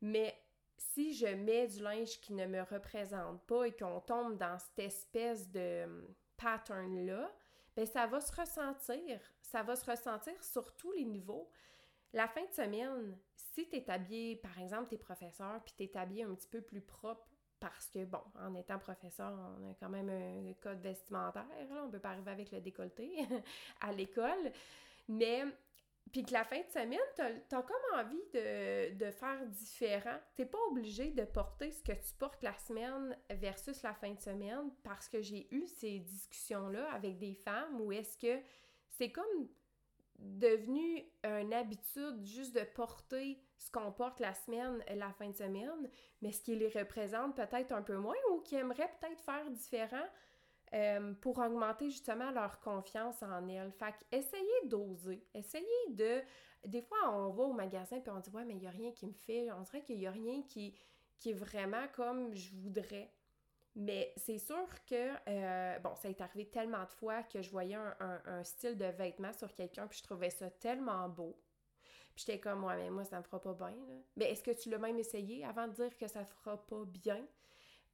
mais 0.00 0.34
si 0.78 1.12
je 1.12 1.26
mets 1.26 1.66
du 1.66 1.82
linge 1.82 2.18
qui 2.22 2.32
ne 2.32 2.46
me 2.46 2.62
représente 2.62 3.42
pas 3.42 3.64
et 3.64 3.72
qu'on 3.72 4.00
tombe 4.00 4.38
dans 4.38 4.58
cette 4.58 4.78
espèce 4.78 5.50
de 5.50 5.84
hum, 5.84 6.14
pattern-là, 6.38 7.30
ben 7.76 7.84
ça 7.84 8.06
va 8.06 8.22
se 8.22 8.34
ressentir. 8.34 9.20
Ça 9.42 9.62
va 9.62 9.76
se 9.76 9.84
ressentir 9.84 10.42
sur 10.42 10.74
tous 10.76 10.92
les 10.92 11.04
niveaux. 11.04 11.50
La 12.14 12.26
fin 12.26 12.46
de 12.46 12.52
semaine, 12.52 13.18
si 13.34 13.68
tu 13.68 13.76
es 13.76 13.90
habillé, 13.90 14.36
par 14.36 14.58
exemple, 14.58 14.88
tes 14.88 14.96
professeurs, 14.96 15.62
puis 15.62 15.74
tu 15.76 15.84
es 15.84 15.94
habillé 15.98 16.24
un 16.24 16.34
petit 16.34 16.48
peu 16.48 16.62
plus 16.62 16.80
propre, 16.80 17.28
parce 17.60 17.88
que, 17.88 18.04
bon, 18.04 18.22
en 18.38 18.54
étant 18.54 18.78
professeur, 18.78 19.32
on 19.32 19.70
a 19.70 19.74
quand 19.74 19.88
même 19.88 20.10
un 20.10 20.52
code 20.62 20.80
vestimentaire, 20.80 21.46
là, 21.70 21.84
on 21.84 21.90
peut 21.90 21.98
pas 21.98 22.10
arriver 22.10 22.30
avec 22.30 22.50
le 22.50 22.60
décolleté 22.60 23.26
à 23.80 23.92
l'école, 23.92 24.52
mais 25.08 25.44
puis 26.12 26.24
que 26.24 26.32
la 26.32 26.44
fin 26.44 26.58
de 26.58 26.70
semaine, 26.70 26.98
t'as 27.16 27.58
as 27.58 27.62
comme 27.62 27.98
envie 27.98 28.22
de, 28.32 29.10
faire 29.10 29.44
différent. 29.46 30.18
T'es 30.34 30.46
pas 30.46 30.58
obligé 30.70 31.10
de 31.10 31.24
porter 31.24 31.70
ce 31.70 31.82
que 31.82 31.92
tu 31.92 32.14
portes 32.18 32.42
la 32.42 32.56
semaine 32.58 33.16
versus 33.30 33.82
la 33.82 33.94
fin 33.94 34.12
de 34.12 34.20
semaine 34.20 34.70
parce 34.82 35.08
que 35.08 35.20
j'ai 35.20 35.52
eu 35.54 35.66
ces 35.66 35.98
discussions-là 35.98 36.90
avec 36.92 37.18
des 37.18 37.34
femmes 37.34 37.80
où 37.80 37.92
est-ce 37.92 38.16
que 38.16 38.40
c'est 38.88 39.10
comme 39.10 39.48
devenu 40.18 41.04
une 41.24 41.52
habitude 41.52 42.24
juste 42.24 42.54
de 42.54 42.64
porter 42.64 43.40
ce 43.58 43.70
qu'on 43.70 43.92
porte 43.92 44.20
la 44.20 44.34
semaine, 44.34 44.82
la 44.94 45.12
fin 45.12 45.28
de 45.28 45.36
semaine, 45.36 45.90
mais 46.22 46.32
ce 46.32 46.42
qui 46.42 46.54
les 46.56 46.68
représente 46.68 47.36
peut-être 47.36 47.72
un 47.72 47.82
peu 47.82 47.96
moins 47.96 48.16
ou 48.32 48.40
qui 48.40 48.54
aimerait 48.54 48.90
peut-être 49.00 49.20
faire 49.20 49.50
différent 49.50 50.06
euh, 50.74 51.14
pour 51.14 51.38
augmenter 51.38 51.90
justement 51.90 52.30
leur 52.30 52.60
confiance 52.60 53.22
en 53.22 53.48
elles. 53.48 53.72
Fait 53.72 53.94
essayez 54.12 54.66
d'oser, 54.66 55.26
essayez 55.34 55.90
de... 55.90 56.22
Des 56.66 56.82
fois, 56.82 56.98
on 57.12 57.30
va 57.30 57.44
au 57.44 57.52
magasin 57.52 58.00
puis 58.00 58.10
on 58.10 58.20
dit 58.20 58.30
«Ouais, 58.32 58.44
mais 58.44 58.54
il 58.54 58.60
n'y 58.60 58.66
a 58.66 58.70
rien 58.70 58.92
qui 58.92 59.06
me 59.06 59.12
fait. 59.12 59.50
On 59.52 59.62
dirait 59.62 59.82
qu'il 59.82 59.98
n'y 59.98 60.06
a 60.06 60.10
rien 60.10 60.42
qui, 60.42 60.76
qui 61.16 61.30
est 61.30 61.34
vraiment 61.34 61.86
comme 61.94 62.34
je 62.34 62.54
voudrais.» 62.54 63.12
Mais 63.76 64.12
c'est 64.16 64.38
sûr 64.38 64.66
que, 64.86 65.12
euh, 65.28 65.78
bon, 65.78 65.94
ça 65.94 66.08
est 66.08 66.20
arrivé 66.20 66.50
tellement 66.50 66.84
de 66.84 66.90
fois 66.90 67.22
que 67.22 67.40
je 67.40 67.50
voyais 67.50 67.76
un, 67.76 68.42
style 68.42 68.76
de 68.76 68.86
vêtement 68.86 69.32
sur 69.32 69.54
quelqu'un 69.54 69.86
puis 69.86 69.98
je 69.98 70.02
trouvais 70.02 70.30
ça 70.30 70.50
tellement 70.50 71.08
beau. 71.08 71.40
J'étais 72.18 72.40
comme, 72.40 72.64
ouais, 72.64 72.76
mais 72.76 72.90
moi, 72.90 73.04
ça 73.04 73.18
me 73.18 73.22
fera 73.22 73.40
pas 73.40 73.54
bien. 73.54 73.76
Mais 74.16 74.32
est-ce 74.32 74.42
que 74.42 74.50
tu 74.50 74.70
l'as 74.70 74.78
même 74.78 74.98
essayé 74.98 75.44
avant 75.44 75.68
de 75.68 75.72
dire 75.74 75.96
que 75.96 76.08
ça 76.08 76.24
fera 76.24 76.56
pas 76.66 76.84
bien? 76.84 77.24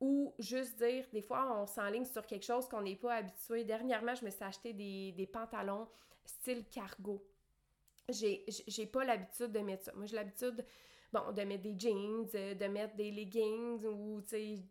ou 0.00 0.34
juste 0.38 0.76
dire, 0.76 1.06
des 1.12 1.22
fois, 1.22 1.60
on 1.62 1.66
s'enligne 1.66 2.04
sur 2.04 2.26
quelque 2.26 2.44
chose 2.44 2.68
qu'on 2.68 2.82
n'est 2.82 2.96
pas 2.96 3.14
habitué. 3.14 3.64
Dernièrement, 3.64 4.14
je 4.14 4.24
me 4.24 4.30
suis 4.30 4.42
acheté 4.42 4.72
des, 4.72 5.28
pantalons 5.32 5.88
style 6.24 6.64
cargo. 6.68 7.24
J'ai, 8.08 8.44
j'ai 8.48 8.86
pas 8.86 9.04
l'habitude 9.04 9.52
de 9.52 9.60
mettre 9.60 9.84
ça. 9.84 9.92
Moi, 9.94 10.06
j'ai 10.06 10.16
l'habitude, 10.16 10.64
bon, 11.12 11.32
de 11.32 11.42
mettre 11.42 11.62
des 11.62 11.78
jeans, 11.78 12.26
euh, 12.34 12.54
de 12.54 12.66
mettre 12.66 12.96
des 12.96 13.10
leggings 13.10 13.84
ou, 13.86 14.20
tu 14.22 14.28
sais, 14.28 14.62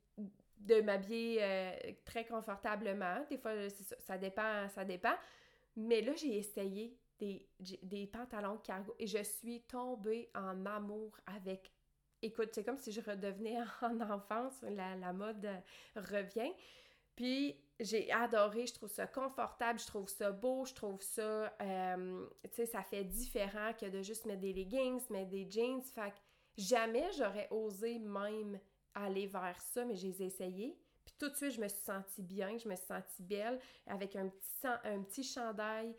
de 0.57 0.81
m'habiller 0.81 1.39
euh, 1.41 1.72
très 2.05 2.25
confortablement. 2.25 3.25
Des 3.29 3.38
fois, 3.38 3.69
ça, 3.69 3.95
ça 4.00 4.17
dépend, 4.17 4.67
ça 4.69 4.83
dépend. 4.83 5.15
Mais 5.75 6.01
là, 6.01 6.13
j'ai 6.15 6.38
essayé 6.38 6.95
des, 7.20 7.48
des 7.84 8.08
pantalons 8.08 8.58
cargo 8.58 8.96
et 9.00 9.08
je 9.08 9.24
suis 9.24 9.62
tombée 9.62 10.29
en 10.36 10.65
amour 10.65 11.17
avec 11.25 11.72
écoute, 12.24 12.50
c'est 12.53 12.63
comme 12.63 12.77
si 12.77 12.91
je 12.91 13.01
redevenais 13.01 13.58
en 13.82 14.00
enfance, 14.01 14.62
la, 14.63 14.96
la 14.96 15.13
mode 15.13 15.48
revient. 15.96 16.53
Puis 17.15 17.55
j'ai 17.79 18.12
adoré, 18.12 18.65
je 18.65 18.74
trouve 18.74 18.89
ça 18.89 19.05
confortable, 19.05 19.79
je 19.79 19.88
trouve 19.88 20.08
ça 20.08 20.32
beau, 20.32 20.65
je 20.65 20.74
trouve 20.74 21.01
ça, 21.01 21.53
euh, 21.62 22.25
tu 22.43 22.50
sais, 22.55 22.65
ça 22.65 22.82
fait 22.82 23.03
différent 23.03 23.74
que 23.79 23.88
de 23.88 24.01
juste 24.01 24.25
mettre 24.25 24.41
des 24.41 24.53
leggings, 24.53 25.01
mettre 25.10 25.29
des 25.29 25.50
jeans. 25.50 25.82
Fait 25.84 26.12
que 26.12 26.17
jamais 26.58 27.12
j'aurais 27.17 27.48
osé 27.51 28.00
même 28.00 28.60
aller 28.96 29.27
vers 29.27 29.60
ça, 29.60 29.86
mais 29.86 29.96
j'ai 29.96 30.10
essayé. 30.24 30.77
Puis 31.05 31.15
tout 31.20 31.29
de 31.29 31.36
suite, 31.36 31.51
je 31.51 31.62
me 31.62 31.67
suis 31.67 31.84
sentie 31.84 32.22
bien, 32.22 32.58
je 32.58 32.67
me 32.67 32.75
suis 32.75 32.86
sentie 32.86 33.24
belle 33.24 33.60
avec 33.88 34.15
un 34.15 34.29
petit, 34.29 34.67
un 34.84 35.01
petit 35.01 35.24
chandail. 35.24 35.93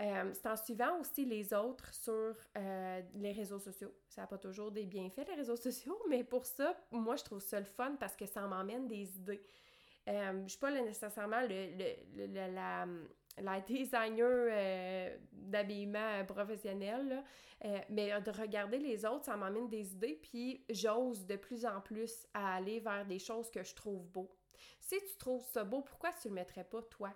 Euh, 0.00 0.30
c'est 0.34 0.46
en 0.46 0.56
suivant 0.56 1.00
aussi 1.00 1.24
les 1.24 1.54
autres 1.54 1.92
sur 1.94 2.34
euh, 2.56 3.02
les 3.14 3.32
réseaux 3.32 3.58
sociaux. 3.58 3.92
Ça 4.08 4.22
n'a 4.22 4.26
pas 4.26 4.38
toujours 4.38 4.70
des 4.70 4.84
bienfaits, 4.84 5.26
les 5.28 5.34
réseaux 5.34 5.56
sociaux, 5.68 5.98
mais 6.08 6.22
pour 6.22 6.44
ça, 6.44 6.76
moi, 6.90 7.16
je 7.16 7.24
trouve 7.24 7.40
ça 7.40 7.58
le 7.58 7.66
fun 7.66 7.96
parce 7.98 8.14
que 8.14 8.26
ça 8.26 8.46
m'emmène 8.46 8.86
des 8.88 9.16
idées. 9.16 9.42
Euh, 10.08 10.32
je 10.32 10.42
ne 10.42 10.48
suis 10.48 10.58
pas 10.58 10.70
nécessairement 10.70 11.40
le, 11.40 12.32
la, 12.54 12.86
la, 13.38 13.60
designer 13.60 14.48
euh, 14.52 15.16
d'habillement 15.32 16.24
professionnel, 16.26 17.24
euh, 17.64 17.78
mais 17.88 18.20
de 18.20 18.30
regarder 18.30 18.78
les 18.78 19.04
autres, 19.04 19.24
ça 19.24 19.36
m'amène 19.36 19.68
des 19.68 19.94
idées, 19.94 20.20
puis 20.22 20.64
j'ose 20.70 21.26
de 21.26 21.36
plus 21.36 21.66
en 21.66 21.80
plus 21.80 22.26
à 22.34 22.56
aller 22.56 22.78
vers 22.78 23.04
des 23.04 23.18
choses 23.18 23.50
que 23.50 23.64
je 23.64 23.74
trouve 23.74 24.06
beau. 24.06 24.30
Si 24.78 24.96
tu 24.96 25.16
trouves 25.18 25.44
ça 25.44 25.64
beau, 25.64 25.82
pourquoi 25.82 26.12
tu 26.12 26.28
le 26.28 26.34
mettrais 26.34 26.64
pas 26.64 26.82
toi? 26.82 27.12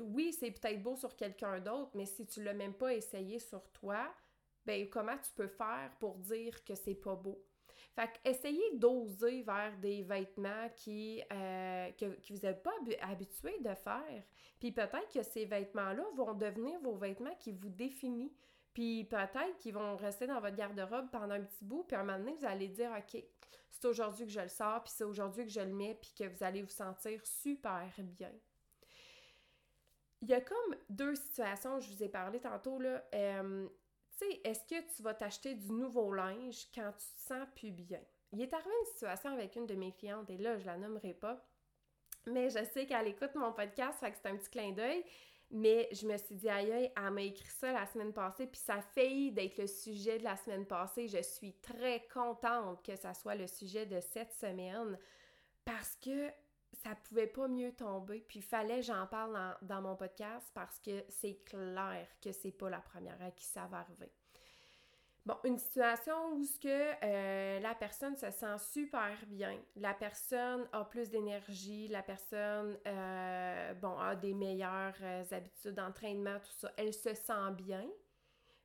Oui, 0.00 0.32
c'est 0.32 0.50
peut-être 0.50 0.82
beau 0.82 0.96
sur 0.96 1.16
quelqu'un 1.16 1.60
d'autre, 1.60 1.90
mais 1.94 2.06
si 2.06 2.26
tu 2.26 2.42
l'as 2.42 2.54
même 2.54 2.74
pas 2.74 2.94
essayé 2.94 3.38
sur 3.38 3.68
toi, 3.72 4.12
ben 4.64 4.88
comment 4.88 5.16
tu 5.16 5.30
peux 5.34 5.48
faire 5.48 5.90
pour 5.98 6.16
dire 6.18 6.62
que 6.64 6.74
c'est 6.74 6.94
pas 6.94 7.14
beau? 7.14 7.42
Fait 7.94 8.10
essayez 8.24 8.76
d'oser 8.76 9.42
vers 9.42 9.76
des 9.78 10.02
vêtements 10.02 10.68
qui, 10.76 11.22
euh, 11.32 11.90
que, 11.92 12.04
vous 12.32 12.40
n'êtes 12.42 12.62
pas 12.62 12.74
habitué 13.02 13.58
de 13.60 13.74
faire. 13.74 14.22
Puis 14.60 14.72
peut-être 14.72 15.12
que 15.12 15.22
ces 15.22 15.44
vêtements-là 15.46 16.04
vont 16.14 16.34
devenir 16.34 16.78
vos 16.80 16.96
vêtements 16.96 17.34
qui 17.40 17.52
vous 17.52 17.70
définissent. 17.70 18.38
Puis 18.72 19.04
peut-être 19.04 19.56
qu'ils 19.58 19.74
vont 19.74 19.96
rester 19.96 20.26
dans 20.26 20.40
votre 20.40 20.54
garde-robe 20.54 21.10
pendant 21.10 21.34
un 21.34 21.42
petit 21.42 21.64
bout, 21.64 21.82
puis 21.82 21.96
à 21.96 22.00
un 22.00 22.04
moment 22.04 22.18
donné, 22.18 22.34
vous 22.38 22.46
allez 22.46 22.68
dire, 22.68 22.92
OK, 22.96 23.20
c'est 23.70 23.84
aujourd'hui 23.86 24.26
que 24.26 24.32
je 24.32 24.40
le 24.40 24.48
sors, 24.48 24.82
puis 24.84 24.92
c'est 24.94 25.04
aujourd'hui 25.04 25.44
que 25.44 25.50
je 25.50 25.60
le 25.60 25.72
mets, 25.72 25.98
puis 26.00 26.12
que 26.16 26.24
vous 26.24 26.44
allez 26.44 26.62
vous 26.62 26.68
sentir 26.68 27.24
super 27.26 27.90
bien. 27.98 28.32
Il 30.22 30.28
y 30.28 30.34
a 30.34 30.40
comme 30.40 30.76
deux 30.88 31.14
situations, 31.14 31.80
je 31.80 31.92
vous 31.92 32.02
ai 32.02 32.08
parlé 32.08 32.40
tantôt, 32.40 32.78
là. 32.80 33.04
Euh, 33.14 33.68
tu 34.18 34.26
sais, 34.26 34.40
est-ce 34.44 34.64
que 34.64 34.96
tu 34.96 35.02
vas 35.02 35.14
t'acheter 35.14 35.54
du 35.54 35.70
nouveau 35.70 36.12
linge 36.12 36.66
quand 36.74 36.90
tu 36.92 37.06
te 37.14 37.20
sens 37.20 37.46
plus 37.54 37.70
bien? 37.70 38.00
Il 38.32 38.40
est 38.42 38.52
arrivé 38.52 38.70
une 38.80 38.92
situation 38.92 39.30
avec 39.30 39.54
une 39.56 39.66
de 39.66 39.74
mes 39.74 39.92
clientes, 39.92 40.28
et 40.28 40.36
là, 40.36 40.58
je 40.58 40.66
la 40.66 40.76
nommerai 40.76 41.14
pas, 41.14 41.46
mais 42.26 42.50
je 42.50 42.64
sais 42.64 42.86
qu'elle 42.86 43.08
écoute 43.08 43.34
mon 43.36 43.52
podcast, 43.52 44.00
fait 44.00 44.10
que 44.10 44.16
c'est 44.20 44.28
un 44.28 44.36
petit 44.36 44.50
clin 44.50 44.72
d'œil. 44.72 45.04
Mais 45.50 45.88
je 45.92 46.06
me 46.06 46.16
suis 46.18 46.34
dit, 46.34 46.48
aïe, 46.50 46.70
aïe, 46.70 46.92
elle 46.94 47.10
m'a 47.10 47.22
écrit 47.22 47.48
ça 47.48 47.72
la 47.72 47.86
semaine 47.86 48.12
passée, 48.12 48.46
puis 48.46 48.60
ça 48.60 48.74
a 48.74 48.82
failli 48.82 49.32
d'être 49.32 49.56
le 49.56 49.66
sujet 49.66 50.18
de 50.18 50.24
la 50.24 50.36
semaine 50.36 50.66
passée. 50.66 51.08
Je 51.08 51.22
suis 51.22 51.54
très 51.54 52.06
contente 52.12 52.84
que 52.84 52.96
ça 52.96 53.14
soit 53.14 53.34
le 53.34 53.46
sujet 53.46 53.86
de 53.86 53.98
cette 54.00 54.32
semaine 54.34 54.98
parce 55.64 55.96
que 55.96 56.30
ça 56.72 56.94
pouvait 56.94 57.26
pas 57.26 57.48
mieux 57.48 57.72
tomber. 57.72 58.24
Puis 58.28 58.40
il 58.40 58.42
fallait 58.42 58.82
j'en 58.82 59.06
parle 59.06 59.56
dans, 59.62 59.82
mon 59.82 59.96
podcast 59.96 60.50
parce 60.54 60.78
que 60.80 61.04
c'est 61.08 61.42
clair 61.44 62.06
que 62.22 62.32
c'est 62.32 62.52
pas 62.52 62.70
la 62.70 62.80
première 62.80 63.20
à 63.22 63.30
qui 63.30 63.44
ça 63.44 63.66
va 63.66 63.78
arriver. 63.78 64.12
Bon, 65.26 65.36
une 65.44 65.58
situation 65.58 66.32
où 66.32 66.44
ce 66.44 66.58
que 66.58 67.04
euh, 67.04 67.60
la 67.60 67.74
personne 67.74 68.16
se 68.16 68.30
sent 68.30 68.56
super 68.72 69.14
bien, 69.26 69.58
la 69.76 69.92
personne 69.92 70.66
a 70.72 70.84
plus 70.86 71.10
d'énergie, 71.10 71.86
la 71.88 72.02
personne 72.02 72.78
euh, 72.86 73.74
a 73.82 74.16
des 74.16 74.32
meilleures 74.32 74.96
euh, 75.02 75.24
habitudes 75.30 75.74
d'entraînement, 75.74 76.38
tout 76.38 76.52
ça, 76.56 76.72
elle 76.78 76.94
se 76.94 77.12
sent 77.12 77.50
bien, 77.58 77.86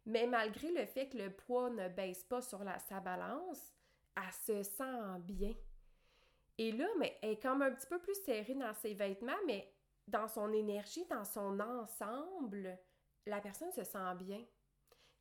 mais 0.05 0.25
malgré 0.25 0.71
le 0.71 0.85
fait 0.85 1.09
que 1.09 1.17
le 1.17 1.31
poids 1.31 1.69
ne 1.69 1.89
baisse 1.89 2.23
pas 2.23 2.41
sur 2.41 2.59
sa 2.87 3.01
balance, 3.01 3.73
elle 4.15 4.63
se 4.63 4.63
sent 4.63 5.19
bien. 5.19 5.53
Et 6.57 6.71
là, 6.71 6.87
elle 7.21 7.31
est 7.31 7.41
comme 7.41 7.61
un 7.61 7.71
petit 7.71 7.87
peu 7.87 7.99
plus 7.99 8.15
serrée 8.23 8.53
dans 8.53 8.73
ses 8.73 8.93
vêtements, 8.93 9.31
mais 9.47 9.73
dans 10.07 10.27
son 10.27 10.51
énergie, 10.53 11.05
dans 11.05 11.25
son 11.25 11.59
ensemble, 11.59 12.77
la 13.25 13.41
personne 13.41 13.71
se 13.71 13.83
sent 13.83 14.15
bien. 14.19 14.43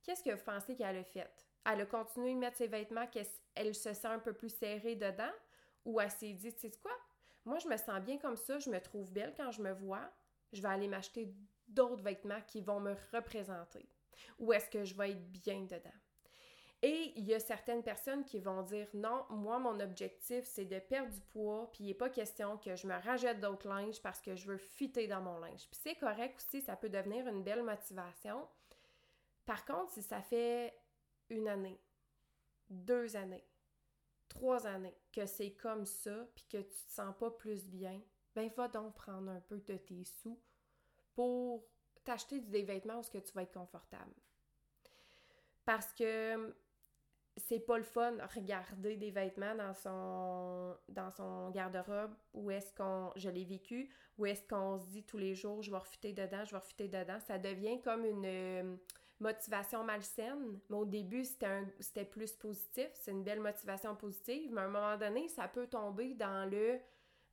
Qu'est-ce 0.03 0.23
que 0.23 0.35
vous 0.35 0.45
pensez 0.45 0.75
qu'elle 0.75 0.97
a 0.97 1.05
fait? 1.05 1.47
Elle 1.65 1.81
a 1.83 1.87
continué 1.87 2.35
de 2.35 2.39
mettre 2.39 2.57
ses 2.57 2.67
vêtements, 2.67 3.07
qu'elle 3.07 3.75
se 3.75 3.93
sent 3.93 4.09
un 4.09 4.19
peu 4.19 4.33
plus 4.33 4.51
serrée 4.51 4.97
dedans? 4.97 5.33
Ou 5.85 6.01
elle 6.01 6.11
s'est 6.11 6.33
dit, 6.33 6.53
tu 6.55 6.61
sais 6.61 6.79
quoi? 6.83 6.93
Moi, 7.45 7.59
je 7.59 7.69
me 7.69 7.77
sens 7.77 8.01
bien 8.01 8.19
comme 8.19 8.37
ça, 8.37 8.59
je 8.59 8.71
me 8.71 8.81
trouve 8.81 9.12
belle 9.12 9.35
quand 9.37 9.51
je 9.51 9.62
me 9.62 9.73
vois, 9.73 10.09
je 10.53 10.61
vais 10.61 10.69
aller 10.69 10.89
m'acheter 10.89 11.35
d'autres 11.67 12.03
vêtements 12.03 12.41
qui 12.47 12.61
vont 12.61 12.81
me 12.81 12.95
représenter. 13.12 13.89
Ou 14.39 14.53
est-ce 14.53 14.71
que 14.71 14.85
je 14.85 14.95
vais 14.95 15.12
être 15.12 15.33
bien 15.33 15.62
dedans? 15.62 15.91
Et 16.85 17.12
il 17.15 17.25
y 17.27 17.35
a 17.35 17.39
certaines 17.39 17.85
personnes 17.85 18.25
qui 18.25 18.41
vont 18.41 18.62
dire 18.62 18.89
non, 18.93 19.25
moi 19.31 19.61
mon 19.61 19.79
objectif 19.79 20.45
c'est 20.45 20.65
de 20.65 20.81
perdre 20.81 21.12
du 21.12 21.21
poids, 21.21 21.71
puis 21.73 21.85
il 21.85 21.87
n'est 21.87 21.95
pas 21.95 22.11
question 22.11 22.59
que 22.59 22.75
je 22.75 22.89
me 22.89 22.95
rajoute 22.95 23.39
d'autres 23.39 23.69
linges 23.69 24.03
parce 24.03 24.21
que 24.21 24.35
je 24.35 24.49
veux 24.49 24.59
fitter 24.59 25.07
dans 25.07 25.21
mon 25.21 25.39
linge. 25.39 25.69
Puis 25.71 25.81
c'est 25.81 25.95
correct 25.95 26.37
aussi, 26.37 26.61
ça 26.61 26.75
peut 26.75 26.89
devenir 26.89 27.29
une 27.29 27.45
belle 27.45 27.62
motivation. 27.62 28.49
Par 29.47 29.65
contre, 29.65 29.93
si 29.93 30.03
ça 30.03 30.21
fait 30.23 30.77
une 31.31 31.47
année, 31.47 31.81
deux 32.69 33.15
années, 33.15 33.45
trois 34.29 34.67
années 34.67 34.97
que 35.12 35.25
c'est 35.27 35.53
comme 35.53 35.87
ça, 35.87 36.27
puis 36.35 36.45
que 36.51 36.59
tu 36.59 36.85
te 36.85 36.91
sens 36.91 37.15
pas 37.17 37.31
plus 37.31 37.65
bien, 37.67 38.01
ben 38.35 38.51
va 38.57 38.67
donc 38.67 38.97
prendre 38.97 39.31
un 39.31 39.41
peu 39.41 39.59
de 39.59 39.77
tes 39.77 40.05
sous 40.05 40.41
pour 41.15 41.65
t'acheter 42.03 42.41
des 42.41 42.62
vêtements 42.62 42.99
où 42.99 43.03
que 43.03 43.19
tu 43.19 43.33
vas 43.35 43.43
être 43.43 43.53
confortable. 43.53 44.15
Parce 45.65 45.93
que 45.93 46.55
c'est 47.37 47.61
pas 47.61 47.79
le 47.79 47.85
fun 47.85 48.15
regarder 48.35 48.97
des 48.97 49.11
vêtements 49.11 49.55
dans 49.55 49.73
son 49.73 50.77
dans 50.89 51.11
son 51.11 51.51
garde-robe 51.51 52.15
où 52.35 52.51
est-ce 52.51 52.73
qu'on 52.75 53.11
je 53.17 53.31
l'ai 53.31 53.45
vécu 53.45 53.91
où 54.19 54.27
est-ce 54.27 54.43
qu'on 54.47 54.79
se 54.79 54.87
dit 54.87 55.03
tous 55.05 55.19
les 55.19 55.35
jours 55.35 55.62
je 55.62 55.71
vais 55.71 55.79
refuter 55.79 56.12
dedans 56.12 56.45
je 56.45 56.51
vais 56.51 56.59
refuter 56.59 56.89
dedans. 56.89 57.19
Ça 57.21 57.39
devient 57.39 57.81
comme 57.83 58.05
une 58.05 58.25
euh, 58.27 58.77
motivation 59.21 59.85
malsaine. 59.85 60.59
Mais 60.69 60.77
au 60.77 60.85
début 60.85 61.25
c'était 61.25 61.62
c'était 61.81 62.05
plus 62.05 62.33
positif. 62.33 62.89
C'est 62.95 63.12
une 63.12 63.25
belle 63.25 63.41
motivation 63.41 63.95
positive. 63.97 64.51
Mais 64.53 64.61
à 64.61 64.65
un 64.65 64.69
moment 64.69 64.97
donné 64.97 65.29
ça 65.29 65.49
peut 65.49 65.67
tomber 65.67 66.15
dans 66.15 66.49
le 66.51 66.79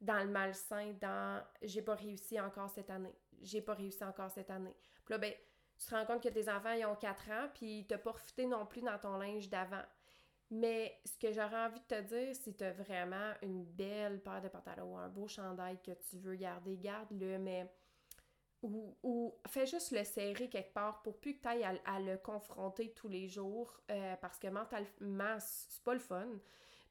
dans 0.02 0.24
le 0.24 0.30
malsain 0.30 0.94
dans 1.02 1.44
j'ai 1.62 1.82
pas 1.82 1.96
réussi 1.96 2.40
encore 2.40 2.70
cette 2.70 2.90
année. 2.90 3.16
J'ai 3.42 3.62
pas 3.62 3.74
réussi 3.74 4.04
encore 4.04 4.32
cette 4.32 4.50
année. 4.50 4.76
Ben 5.10 5.34
tu 5.80 5.88
te 5.88 5.96
rends 5.96 6.06
compte 6.06 6.22
que 6.22 6.30
tes 6.30 6.50
enfants, 6.50 6.74
ils 6.74 6.86
ont 6.86 6.96
4 6.96 7.30
ans, 7.32 7.50
puis 7.54 7.86
t'as 7.88 7.98
pas 7.98 8.12
profité 8.12 8.46
non 8.46 8.66
plus 8.66 8.82
dans 8.82 8.98
ton 8.98 9.18
linge 9.18 9.50
d'avant. 9.50 9.84
Mais 10.52 11.00
ce 11.06 11.18
que 11.18 11.32
j'aurais 11.32 11.66
envie 11.66 11.80
de 11.80 11.96
te 11.96 12.02
dire, 12.02 12.36
si 12.36 12.56
tu 12.56 12.64
as 12.64 12.72
vraiment 12.72 13.34
une 13.44 13.64
belle 13.64 14.20
paire 14.20 14.42
de 14.42 14.48
pantalons 14.48 14.94
ou 14.94 14.98
un 14.98 15.08
beau 15.08 15.28
chandail 15.28 15.80
que 15.82 15.92
tu 16.10 16.18
veux 16.18 16.36
garder, 16.36 16.78
garde-le, 16.78 17.38
mais. 17.40 17.72
Ou, 18.62 19.34
fais 19.48 19.66
juste 19.66 19.92
le 19.92 20.04
serrer 20.04 20.50
quelque 20.50 20.74
part 20.74 21.02
pour 21.02 21.18
plus 21.18 21.38
que 21.38 21.44
tu 21.44 21.48
ailles 21.48 21.82
à, 21.86 22.00
le 22.02 22.18
confronter 22.18 22.92
tous 22.92 23.08
les 23.08 23.30
jours 23.30 23.80
euh, 23.90 24.18
parce 24.18 24.38
que 24.38 24.48
mentalement, 24.48 25.38
c'est 25.40 25.82
pas 25.82 25.94
le 25.94 26.02
fun. 26.02 26.28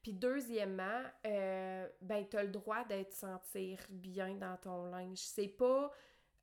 Puis 0.01 0.13
deuxièmement, 0.13 1.03
euh, 1.27 1.87
ben, 2.01 2.27
tu 2.27 2.37
as 2.37 2.43
le 2.43 2.49
droit 2.49 2.83
d'être 2.85 3.13
sentir 3.13 3.77
bien 3.91 4.33
dans 4.33 4.57
ton 4.57 4.85
linge. 4.85 5.19
C'est 5.19 5.47
pas 5.47 5.91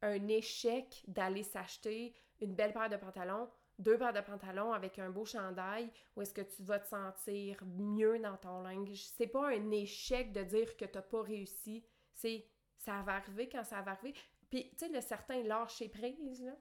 un 0.02 0.28
échec 0.28 1.02
d'aller 1.08 1.42
s'acheter 1.42 2.14
une 2.40 2.54
belle 2.54 2.72
paire 2.72 2.88
de 2.88 2.96
pantalons, 2.96 3.48
deux 3.78 3.98
paires 3.98 4.12
de 4.12 4.20
pantalons 4.20 4.72
avec 4.72 4.98
un 4.98 5.10
beau 5.10 5.24
chandail, 5.24 5.90
ou 6.14 6.22
est-ce 6.22 6.32
que 6.32 6.42
tu 6.42 6.62
vas 6.62 6.78
te 6.78 6.86
sentir 6.86 7.58
mieux 7.64 8.18
dans 8.18 8.36
ton 8.36 8.62
linge? 8.62 9.04
C'est 9.16 9.26
pas 9.26 9.48
un 9.48 9.70
échec 9.70 10.32
de 10.32 10.42
dire 10.42 10.76
que 10.76 10.84
t'as 10.84 11.02
pas 11.02 11.22
réussi, 11.22 11.84
c'est 12.12 12.46
ça 12.78 13.02
va 13.02 13.16
arriver 13.16 13.48
quand 13.48 13.64
ça 13.64 13.82
va 13.82 13.92
arriver. 13.92 14.14
Puis, 14.50 14.70
tu 14.70 14.86
sais, 14.86 14.88
le 14.88 15.00
certain 15.00 15.42
lâcher 15.42 15.88
prise, 15.88 16.42
là. 16.42 16.52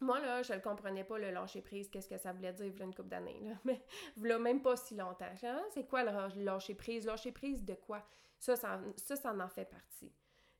Moi, 0.00 0.20
là, 0.20 0.42
je 0.42 0.52
le 0.52 0.60
comprenais 0.60 1.04
pas, 1.04 1.18
le 1.18 1.30
lâcher 1.30 1.60
prise, 1.60 1.88
qu'est-ce 1.88 2.08
que 2.08 2.18
ça 2.18 2.32
voulait 2.32 2.52
dire, 2.52 2.72
a 2.80 2.84
une 2.84 2.94
couple 2.94 3.08
d'années, 3.08 3.40
là. 3.40 3.54
Mais, 3.64 3.82
voilà, 4.16 4.38
même 4.38 4.62
pas 4.62 4.76
si 4.76 4.94
longtemps. 4.94 5.32
Ah, 5.44 5.62
c'est 5.70 5.86
quoi 5.86 6.04
le 6.04 6.42
lâcher 6.44 6.74
prise? 6.74 7.06
Lâcher 7.06 7.32
prise 7.32 7.64
de 7.64 7.74
quoi? 7.74 8.06
Ça, 8.38 8.56
ça, 8.56 8.80
ça, 8.96 9.16
ça 9.16 9.34
en 9.34 9.48
fait 9.48 9.64
partie. 9.64 10.12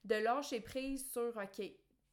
De 0.04 0.16
lâcher 0.16 0.60
prise 0.60 1.10
sur, 1.10 1.36
OK, 1.36 1.62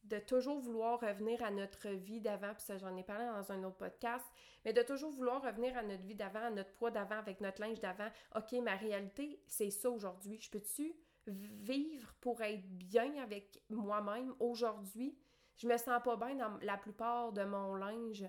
de 0.04 0.18
toujours 0.18 0.58
vouloir 0.58 1.00
revenir 1.00 1.42
à 1.42 1.50
notre 1.50 1.88
vie 1.88 2.20
d'avant, 2.20 2.52
puis 2.54 2.62
ça 2.62 2.78
j'en 2.78 2.96
ai 2.96 3.02
parlé 3.02 3.26
dans 3.26 3.52
un 3.52 3.62
autre 3.64 3.76
podcast, 3.76 4.24
mais 4.64 4.72
de 4.72 4.82
toujours 4.82 5.10
vouloir 5.10 5.42
revenir 5.42 5.76
à 5.76 5.82
notre 5.82 6.02
vie 6.02 6.14
d'avant, 6.14 6.44
à 6.44 6.50
notre 6.50 6.72
poids 6.72 6.90
d'avant, 6.90 7.16
avec 7.16 7.40
notre 7.40 7.60
linge 7.60 7.80
d'avant. 7.80 8.08
OK, 8.34 8.52
ma 8.62 8.76
réalité, 8.76 9.42
c'est 9.46 9.70
ça 9.70 9.90
aujourd'hui. 9.90 10.38
Je 10.40 10.50
peux-tu 10.50 10.94
vivre 11.26 12.14
pour 12.20 12.40
être 12.42 12.66
bien 12.66 13.22
avec 13.22 13.62
moi-même 13.68 14.34
aujourd'hui? 14.40 15.18
Je 15.56 15.68
me 15.68 15.76
sens 15.76 16.02
pas 16.02 16.16
bien 16.16 16.34
dans 16.34 16.56
la 16.62 16.76
plupart 16.76 17.32
de 17.32 17.44
mon 17.44 17.74
linge. 17.74 18.24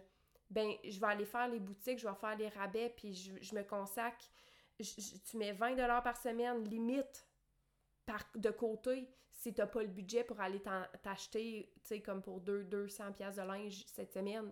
Ben, 0.49 0.69
je 0.83 0.99
vais 0.99 1.07
aller 1.07 1.25
faire 1.25 1.47
les 1.47 1.61
boutiques, 1.61 1.99
je 1.99 2.07
vais 2.07 2.15
faire 2.15 2.35
les 2.35 2.49
rabais, 2.49 2.93
puis 2.95 3.13
je, 3.13 3.55
me 3.55 3.63
consacre 3.63 4.29
tu 5.29 5.37
mets 5.37 5.53
20 5.53 5.75
par 6.01 6.17
semaine, 6.17 6.63
limite, 6.63 7.27
de 8.35 8.49
côté, 8.49 9.07
si 9.31 9.53
t'as 9.53 9.67
pas 9.67 9.81
le 9.81 9.87
budget 9.87 10.23
pour 10.23 10.39
aller 10.39 10.61
t'acheter, 11.01 11.71
tu 11.83 11.87
sais, 11.87 12.01
comme 12.01 12.21
pour 12.21 12.41
2, 12.41 12.65
200 12.65 13.13
pièces 13.13 13.35
de 13.37 13.41
linge 13.41 13.83
cette 13.87 14.11
semaine. 14.11 14.51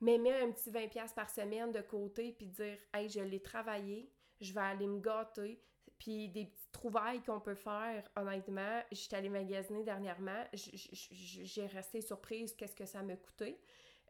Mais 0.00 0.18
mets 0.18 0.40
un 0.40 0.50
petit 0.50 0.70
20 0.70 0.88
pièces 0.88 1.12
par 1.12 1.30
semaine 1.30 1.72
de 1.72 1.80
côté, 1.80 2.32
puis 2.32 2.46
dire, 2.46 2.78
hey, 2.92 3.08
je 3.08 3.20
l'ai 3.20 3.40
travaillé, 3.40 4.10
je 4.40 4.52
vais 4.52 4.60
aller 4.60 4.86
me 4.86 5.00
gâter, 5.00 5.60
puis 5.98 6.28
des 6.28 6.46
petites 6.46 6.72
trouvailles 6.72 7.22
qu'on 7.22 7.40
peut 7.40 7.54
faire, 7.54 8.04
honnêtement, 8.16 8.82
j'étais 8.90 9.16
allée 9.16 9.28
magasiner 9.28 9.84
dernièrement, 9.84 10.44
j'ai 10.52 11.66
resté 11.66 12.00
surprise 12.00 12.54
qu'est-ce 12.54 12.74
que 12.76 12.86
ça 12.86 13.02
m'a 13.02 13.16
coûté. 13.16 13.58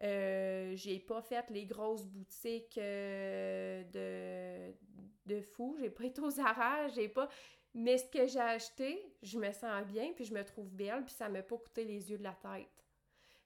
Euh, 0.02 0.74
j'ai 0.74 0.98
pas 0.98 1.22
fait 1.22 1.48
les 1.50 1.66
grosses 1.66 2.04
boutiques 2.04 2.78
euh, 2.78 3.84
de, 3.84 5.32
de 5.32 5.40
fou, 5.40 5.76
j'ai 5.78 5.90
pas 5.90 6.04
été 6.04 6.20
aux 6.20 6.30
Zara, 6.30 6.88
j'ai 6.88 7.08
pas... 7.08 7.28
Mais 7.74 7.98
ce 7.98 8.06
que 8.06 8.26
j'ai 8.26 8.40
acheté, 8.40 9.12
je 9.22 9.38
me 9.38 9.50
sens 9.52 9.84
bien, 9.86 10.12
puis 10.14 10.24
je 10.24 10.32
me 10.32 10.44
trouve 10.44 10.70
belle, 10.70 11.04
puis 11.04 11.14
ça 11.14 11.28
m'a 11.28 11.42
pas 11.42 11.56
coûté 11.56 11.84
les 11.84 12.10
yeux 12.10 12.18
de 12.18 12.22
la 12.22 12.34
tête. 12.34 12.68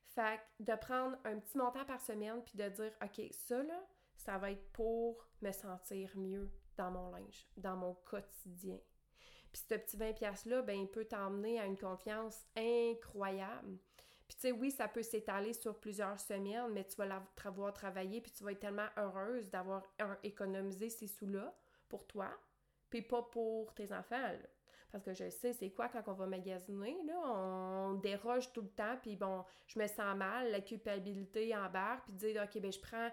Fait 0.04 0.40
de 0.60 0.74
prendre 0.74 1.16
un 1.24 1.38
petit 1.38 1.56
montant 1.56 1.84
par 1.86 2.00
semaine, 2.00 2.42
puis 2.44 2.58
de 2.58 2.68
dire, 2.68 2.92
OK, 3.02 3.22
ça 3.30 3.62
là, 3.62 3.82
ça 4.16 4.36
va 4.36 4.50
être 4.50 4.72
pour 4.72 5.26
me 5.40 5.50
sentir 5.52 6.10
mieux 6.16 6.50
dans 6.76 6.90
mon 6.90 7.10
linge, 7.10 7.48
dans 7.56 7.76
mon 7.76 7.94
quotidien. 7.94 8.78
Puis 9.50 9.62
ce 9.66 9.74
petit 9.74 9.96
20$-là, 9.96 10.62
ben, 10.62 10.76
il 10.76 10.88
peut 10.88 11.06
t'emmener 11.06 11.58
à 11.58 11.64
une 11.64 11.78
confiance 11.78 12.44
incroyable. 12.54 13.78
Puis 14.28 14.36
tu 14.36 14.40
sais, 14.42 14.52
oui, 14.52 14.70
ça 14.70 14.88
peut 14.88 15.02
s'étaler 15.02 15.54
sur 15.54 15.80
plusieurs 15.80 16.20
semaines, 16.20 16.70
mais 16.72 16.84
tu 16.84 16.96
vas 16.96 17.06
l'avoir 17.06 17.72
travaillé, 17.72 18.20
puis 18.20 18.30
tu 18.30 18.44
vas 18.44 18.52
être 18.52 18.60
tellement 18.60 18.88
heureuse 18.98 19.48
d'avoir 19.48 19.82
économisé 20.22 20.90
ces 20.90 21.06
sous-là 21.06 21.56
pour 21.88 22.06
toi, 22.06 22.28
puis 22.90 23.02
pas 23.02 23.22
pour 23.22 23.72
tes 23.74 23.92
enfants. 23.92 24.32
Parce 24.90 25.04
que 25.04 25.12
je 25.12 25.28
sais, 25.28 25.52
c'est 25.52 25.70
quoi 25.70 25.88
quand 25.88 26.02
on 26.06 26.14
va 26.14 26.26
magasiner, 26.26 26.96
là, 27.04 27.20
on 27.24 27.94
déroge 27.94 28.52
tout 28.52 28.62
le 28.62 28.70
temps, 28.70 28.96
puis 29.02 29.16
bon, 29.16 29.44
je 29.66 29.78
me 29.78 29.86
sens 29.86 30.16
mal, 30.16 30.50
la 30.50 30.60
culpabilité 30.60 31.54
embarque, 31.54 32.04
puis 32.06 32.14
dire, 32.14 32.42
OK, 32.42 32.60
ben 32.60 32.72
je 32.72 32.80
prends 32.80 33.10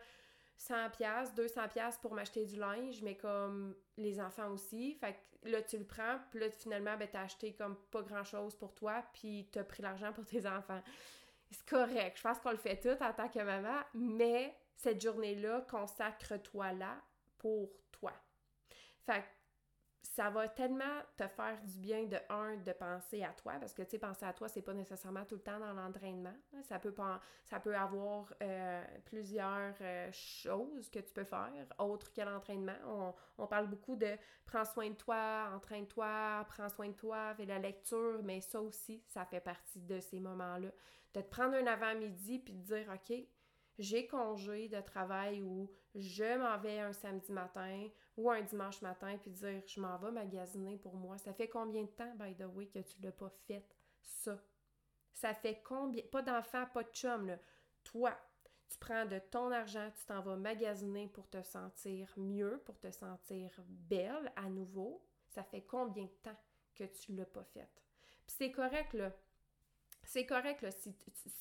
100 0.57 0.89
pièces 0.91 1.33
200 1.35 1.67
pièces 1.67 1.97
pour 1.97 2.13
m'acheter 2.13 2.45
du 2.45 2.55
linge, 2.55 3.01
mais 3.01 3.15
comme 3.15 3.75
les 3.97 4.21
enfants 4.21 4.49
aussi. 4.51 4.95
Fait 4.95 5.13
que 5.13 5.49
là, 5.49 5.61
tu 5.61 5.77
le 5.77 5.85
prends, 5.85 6.17
puis 6.31 6.39
là, 6.39 6.49
finalement, 6.49 6.95
ben, 6.97 7.09
t'as 7.11 7.23
acheté 7.23 7.53
comme 7.53 7.75
pas 7.91 8.01
grand-chose 8.01 8.55
pour 8.55 8.73
toi, 8.73 9.03
puis 9.13 9.49
t'as 9.51 9.63
pris 9.63 9.83
l'argent 9.83 10.13
pour 10.13 10.25
tes 10.25 10.47
enfants. 10.47 10.81
C'est 11.51 11.65
correct. 11.65 12.17
Je 12.17 12.23
pense 12.23 12.39
qu'on 12.39 12.51
le 12.51 12.57
fait 12.57 12.77
tout 12.77 13.03
en 13.03 13.13
tant 13.13 13.29
que 13.29 13.39
maman, 13.39 13.81
mais 13.93 14.55
cette 14.75 15.01
journée-là, 15.01 15.65
consacre-toi 15.69 16.71
là 16.73 17.01
pour 17.37 17.69
toi. 17.91 18.13
Fait 19.05 19.21
que 19.21 19.27
ça 20.15 20.29
va 20.29 20.47
tellement 20.47 21.01
te 21.17 21.27
faire 21.27 21.61
du 21.61 21.77
bien 21.77 22.05
de 22.05 22.15
un 22.29 22.55
de 22.55 22.71
penser 22.71 23.21
à 23.21 23.33
toi 23.33 23.55
parce 23.59 23.73
que 23.73 23.81
tu 23.81 23.91
sais 23.91 23.99
penser 23.99 24.25
à 24.25 24.31
toi 24.31 24.47
c'est 24.47 24.61
pas 24.61 24.73
nécessairement 24.73 25.25
tout 25.25 25.35
le 25.35 25.41
temps 25.41 25.59
dans 25.59 25.73
l'entraînement 25.73 26.33
ça 26.63 26.79
peut 26.79 26.95
ça 27.43 27.59
peut 27.59 27.75
avoir 27.75 28.33
euh, 28.41 28.81
plusieurs 29.03 29.73
euh, 29.81 30.09
choses 30.13 30.89
que 30.89 30.99
tu 30.99 31.13
peux 31.13 31.25
faire 31.25 31.51
autres 31.79 32.13
que 32.13 32.21
l'entraînement. 32.21 32.77
On, 32.85 33.13
on, 33.39 33.47
parle 33.47 33.67
beaucoup 33.67 33.97
de 33.97 34.15
prends 34.45 34.63
soin 34.63 34.89
de 34.89 34.95
toi 34.95 35.51
entraîne-toi 35.53 36.45
prends 36.47 36.69
soin 36.69 36.87
de 36.87 36.93
toi 36.93 37.33
fais 37.35 37.45
la 37.45 37.59
lecture 37.59 38.21
mais 38.23 38.39
ça 38.39 38.61
aussi 38.61 39.03
ça 39.07 39.25
fait 39.25 39.41
partie 39.41 39.81
de 39.81 39.99
ces 39.99 40.21
moments 40.21 40.57
là 40.57 40.69
de 41.13 41.21
te 41.21 41.27
prendre 41.27 41.55
un 41.55 41.67
avant-midi 41.67 42.39
puis 42.39 42.53
de 42.53 42.61
dire 42.61 42.85
ok 42.93 43.17
j'ai 43.79 44.07
congé 44.07 44.69
de 44.69 44.79
travail 44.79 45.41
ou 45.41 45.69
je 45.93 46.37
m'en 46.37 46.57
vais 46.59 46.79
un 46.79 46.93
samedi 46.93 47.33
matin 47.33 47.89
ou 48.17 48.29
un 48.29 48.41
dimanche 48.41 48.81
matin 48.81 49.17
puis 49.17 49.31
dire 49.31 49.61
je 49.65 49.79
m'en 49.79 49.97
vais 49.97 50.11
magasiner 50.11 50.77
pour 50.77 50.95
moi. 50.95 51.17
Ça 51.17 51.33
fait 51.33 51.49
combien 51.49 51.83
de 51.83 51.89
temps, 51.89 52.13
by 52.15 52.35
the 52.35 52.45
way, 52.53 52.67
que 52.67 52.79
tu 52.79 53.01
l'as 53.01 53.11
pas 53.11 53.29
fait, 53.47 53.65
ça? 54.01 54.41
Ça 55.13 55.33
fait 55.33 55.61
combien, 55.63 56.03
pas 56.11 56.21
d'enfant, 56.21 56.65
pas 56.73 56.83
de 56.83 56.91
chum, 56.91 57.27
là. 57.27 57.39
Toi, 57.83 58.17
tu 58.67 58.77
prends 58.77 59.05
de 59.05 59.19
ton 59.19 59.51
argent, 59.51 59.91
tu 59.97 60.05
t'en 60.05 60.21
vas 60.21 60.35
magasiner 60.35 61.07
pour 61.07 61.29
te 61.29 61.41
sentir 61.43 62.11
mieux, 62.17 62.61
pour 62.65 62.79
te 62.79 62.91
sentir 62.91 63.51
belle 63.67 64.31
à 64.35 64.49
nouveau. 64.49 65.05
Ça 65.27 65.43
fait 65.43 65.61
combien 65.61 66.05
de 66.05 66.15
temps 66.23 66.37
que 66.73 66.83
tu 66.83 67.13
l'as 67.13 67.25
pas 67.25 67.43
fait? 67.43 67.69
Puis 68.25 68.35
c'est 68.37 68.51
correct, 68.51 68.93
là. 68.93 69.11
C'est 70.03 70.25
correct, 70.25 70.61
là, 70.61 70.71
si, 70.71 70.95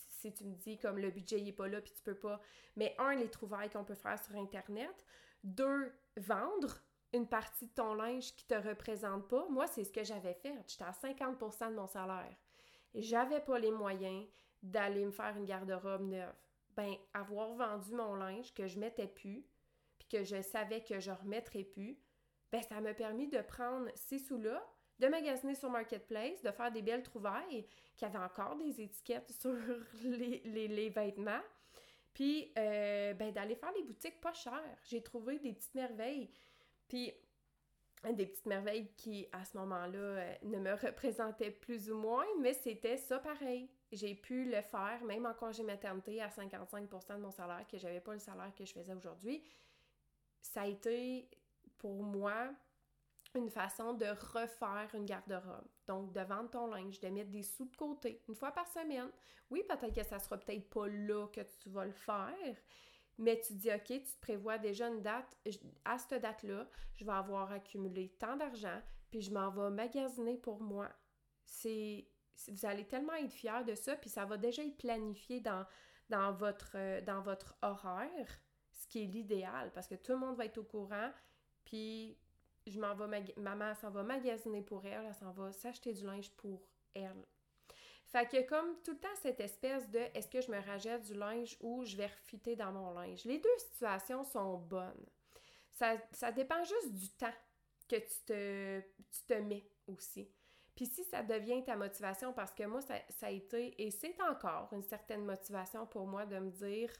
si 0.09 0.33
tu 0.33 0.45
me 0.45 0.55
dis 0.55 0.79
comme 0.79 0.99
le 0.99 1.11
budget 1.11 1.41
n'est 1.41 1.53
pas 1.53 1.69
là 1.69 1.81
puis 1.81 1.93
tu 1.93 2.03
peux 2.03 2.19
pas. 2.19 2.41
Mais 2.77 2.95
un, 2.99 3.15
les 3.15 3.31
trouvailles 3.31 3.71
qu'on 3.71 3.85
peut 3.85 3.95
faire 3.95 4.23
sur 4.23 4.35
Internet. 4.37 5.05
Deux, 5.43 5.93
vendre 6.17 6.81
une 7.13 7.29
partie 7.29 7.67
de 7.67 7.73
ton 7.73 7.95
linge 7.95 8.35
qui 8.35 8.45
te 8.45 8.55
représente 8.55 9.29
pas. 9.29 9.47
Moi, 9.49 9.67
c'est 9.67 9.85
ce 9.85 9.93
que 9.93 10.05
j'avais 10.05 10.35
fait. 10.35 10.55
J'étais 10.67 10.85
à 10.85 10.91
50% 10.91 11.71
de 11.71 11.77
mon 11.77 11.87
salaire. 11.87 12.37
J'avais 12.95 13.41
pas 13.41 13.59
les 13.59 13.71
moyens 13.71 14.27
d'aller 14.63 15.05
me 15.05 15.13
faire 15.13 15.37
une 15.37 15.45
garde-robe 15.45 16.09
neuve. 16.09 16.35
Ben, 16.77 16.95
avoir 17.13 17.55
vendu 17.55 17.93
mon 17.93 18.15
linge 18.17 18.53
que 18.53 18.67
je 18.67 18.81
mettais 18.81 19.07
plus, 19.07 19.45
puis 19.99 20.09
que 20.09 20.25
je 20.25 20.43
savais 20.43 20.83
que 20.83 20.99
je 20.99 21.13
remettrais 21.13 21.63
plus, 21.63 21.99
ben, 22.51 22.63
ça 22.63 22.81
m'a 22.81 22.95
permis 22.95 23.29
de 23.29 23.41
prendre 23.41 23.89
ces 23.95 24.19
sous-là, 24.19 24.65
de 24.99 25.07
magasiner 25.07 25.55
sur 25.55 25.71
Marketplace, 25.71 26.43
de 26.43 26.51
faire 26.51 26.73
des 26.73 26.83
belles 26.83 27.03
trouvailles, 27.03 27.67
qui 27.97 28.05
avaient 28.05 28.19
encore 28.19 28.57
des 28.57 28.81
étiquettes 28.81 29.31
sur 29.41 29.55
les, 30.03 30.69
les, 30.69 30.89
vêtements. 30.89 31.43
Puis, 32.15 32.53
euh, 32.57 33.13
ben, 33.15 33.33
d'aller 33.33 33.57
faire 33.57 33.73
les 33.73 33.83
boutiques 33.83 34.21
pas 34.21 34.33
chères. 34.33 34.79
J'ai 34.85 35.03
trouvé 35.03 35.39
des 35.41 35.53
petites 35.53 35.75
merveilles. 35.75 36.31
Puis, 36.89 37.13
des 38.13 38.27
petites 38.27 38.47
merveilles 38.47 38.89
qui, 38.97 39.27
à 39.33 39.45
ce 39.45 39.57
moment-là, 39.59 39.99
euh, 39.99 40.35
ne 40.43 40.59
me 40.59 40.73
représentaient 40.75 41.51
plus 41.51 41.91
ou 41.91 41.97
moins, 41.97 42.27
mais 42.41 42.53
c'était 42.53 42.97
ça 42.97 43.19
pareil. 43.19 43.69
J'ai 43.93 44.15
pu 44.15 44.45
le 44.45 44.61
faire, 44.63 45.03
même 45.05 45.27
en 45.27 45.35
congé 45.35 45.63
maternité, 45.63 46.21
à 46.21 46.29
55% 46.29 47.17
de 47.17 47.23
mon 47.23 47.31
salaire, 47.31 47.67
que 47.67 47.79
j'avais 47.79 48.01
pas 48.01 48.13
le 48.13 48.19
salaire 48.19 48.53
que 48.57 48.65
je 48.65 48.73
faisais 48.73 48.95
aujourd'hui. 48.95 49.43
Ça 50.41 50.63
a 50.63 50.67
été, 50.67 51.29
pour 51.79 52.03
moi, 52.03 52.51
une 53.35 53.51
façon 53.51 53.95
de 53.95 54.07
refaire 54.07 54.89
une 54.95 55.05
garde-robe. 55.05 55.69
Donc, 55.87 56.13
de 56.13 56.21
vendre 56.21 56.51
ton 56.51 56.67
linge, 56.67 57.01
de 57.01 57.09
mettre 57.09 57.31
des 57.31 57.43
sous 57.43 57.67
de 57.67 57.77
côté 57.77 58.23
une 58.29 58.35
fois 58.35 58.53
par 58.53 58.67
semaine. 58.69 59.11
Oui, 59.51 59.63
peut-être 59.69 59.95
que 59.95 60.05
ça 60.05 60.19
sera 60.19 60.39
peut-être 60.39 60.69
pas 60.71 60.87
là 60.89 61.27
que 61.29 61.41
tu 61.41 61.69
vas 61.71 61.85
le 61.85 61.93
faire, 61.93 62.57
mais 63.19 63.41
tu 63.41 63.55
dis, 63.55 63.71
OK, 63.73 63.87
tu 63.87 64.01
te 64.01 64.21
prévois 64.21 64.59
déjà 64.59 64.89
une 64.89 65.03
date. 65.03 65.37
À 65.85 65.99
cette 65.99 66.23
date-là, 66.23 66.69
je 66.95 67.05
vais 67.05 67.13
avoir 67.13 67.53
accumulé 67.53 68.09
tant 68.19 68.37
d'argent, 68.37 68.81
puis 69.11 69.21
je 69.21 69.33
m'en 69.33 69.51
vais 69.51 69.71
magasiner 69.71 70.37
pour 70.37 70.61
moi. 70.61 70.89
C'est. 71.45 72.09
Vous 72.49 72.67
allez 72.67 72.85
tellement 72.85 73.15
être 73.15 73.31
fiers 73.31 73.63
de 73.65 73.77
ça, 73.77 73.95
puis 73.95 74.11
ça 74.11 74.25
va 74.25 74.37
déjà 74.37 74.65
être 74.65 74.77
planifié 74.77 75.41
dans, 75.41 75.65
votre, 76.33 77.01
dans 77.03 77.21
votre 77.21 77.57
horaire, 77.63 78.41
ce 78.73 78.89
qui 78.89 79.05
est 79.05 79.07
l'idéal, 79.07 79.71
parce 79.73 79.87
que 79.87 79.95
tout 79.95 80.13
le 80.13 80.19
monde 80.19 80.37
va 80.37 80.47
être 80.47 80.59
au 80.59 80.65
courant, 80.65 81.13
puis 81.65 82.19
je 82.67 82.81
m'en 82.81 82.95
vais, 82.95 83.25
maman 83.37 83.75
s'en 83.75 83.91
va 83.91 84.03
magasiner 84.03 84.63
pour 84.63 84.85
elle, 84.87 85.05
elle 85.07 85.15
s'en 85.15 85.33
va 85.33 85.53
s'acheter 85.53 85.93
du 85.93 86.05
linge 86.05 86.31
pour 86.33 86.61
elle. 86.95 87.25
Fait 88.07 88.27
que 88.29 88.47
comme 88.49 88.81
tout 88.83 88.93
le 88.93 88.99
temps 88.99 89.15
cette 89.23 89.41
espèce 89.41 89.91
de 89.91 89.99
est-ce 90.15 90.29
que 90.29 90.41
je 90.41 90.51
me 90.51 90.61
rajette 90.61 91.03
du 91.03 91.15
linge 91.15 91.57
ou 91.61 91.85
je 91.85 91.97
vais 91.97 92.07
refitter 92.07 92.55
dans 92.55 92.71
mon 92.71 92.93
linge? 92.93 93.25
Les 93.25 93.39
deux 93.39 93.59
situations 93.59 94.25
sont 94.25 94.59
bonnes. 94.59 95.07
Ça, 95.73 95.97
ça 96.13 96.31
dépend 96.31 96.63
juste 96.63 96.93
du 96.93 97.09
temps 97.11 97.35
que 97.89 97.97
tu 97.97 98.25
te, 98.25 98.81
tu 98.81 99.23
te 99.27 99.35
mets 99.35 99.69
aussi. 99.89 100.31
Puis 100.75 100.87
si 100.87 101.05
ça 101.05 101.23
devient 101.23 101.65
ta 101.65 101.77
motivation, 101.77 102.33
parce 102.33 102.53
que 102.53 102.65
moi, 102.65 102.81
ça, 102.81 102.95
ça 103.09 103.27
a 103.27 103.31
été, 103.31 103.81
et 103.83 103.91
c'est 103.91 104.17
encore 104.23 104.69
une 104.73 104.83
certaine 104.83 105.25
motivation 105.25 105.87
pour 105.87 106.07
moi 106.07 106.27
de 106.27 106.39
me 106.39 106.51
dire, 106.51 106.91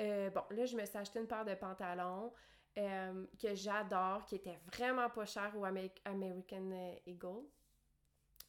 euh, 0.00 0.30
bon, 0.30 0.42
là, 0.50 0.66
je 0.66 0.76
me 0.76 0.84
suis 0.84 0.98
acheté 0.98 1.20
une 1.20 1.28
paire 1.28 1.44
de 1.44 1.54
pantalons, 1.54 2.32
euh, 2.78 3.26
que 3.40 3.54
j'adore, 3.54 4.24
qui 4.26 4.36
était 4.36 4.58
vraiment 4.72 5.08
pas 5.10 5.26
cher 5.26 5.52
au 5.56 5.64
American 5.64 6.70
euh, 6.72 6.94
Eagle. 7.06 7.44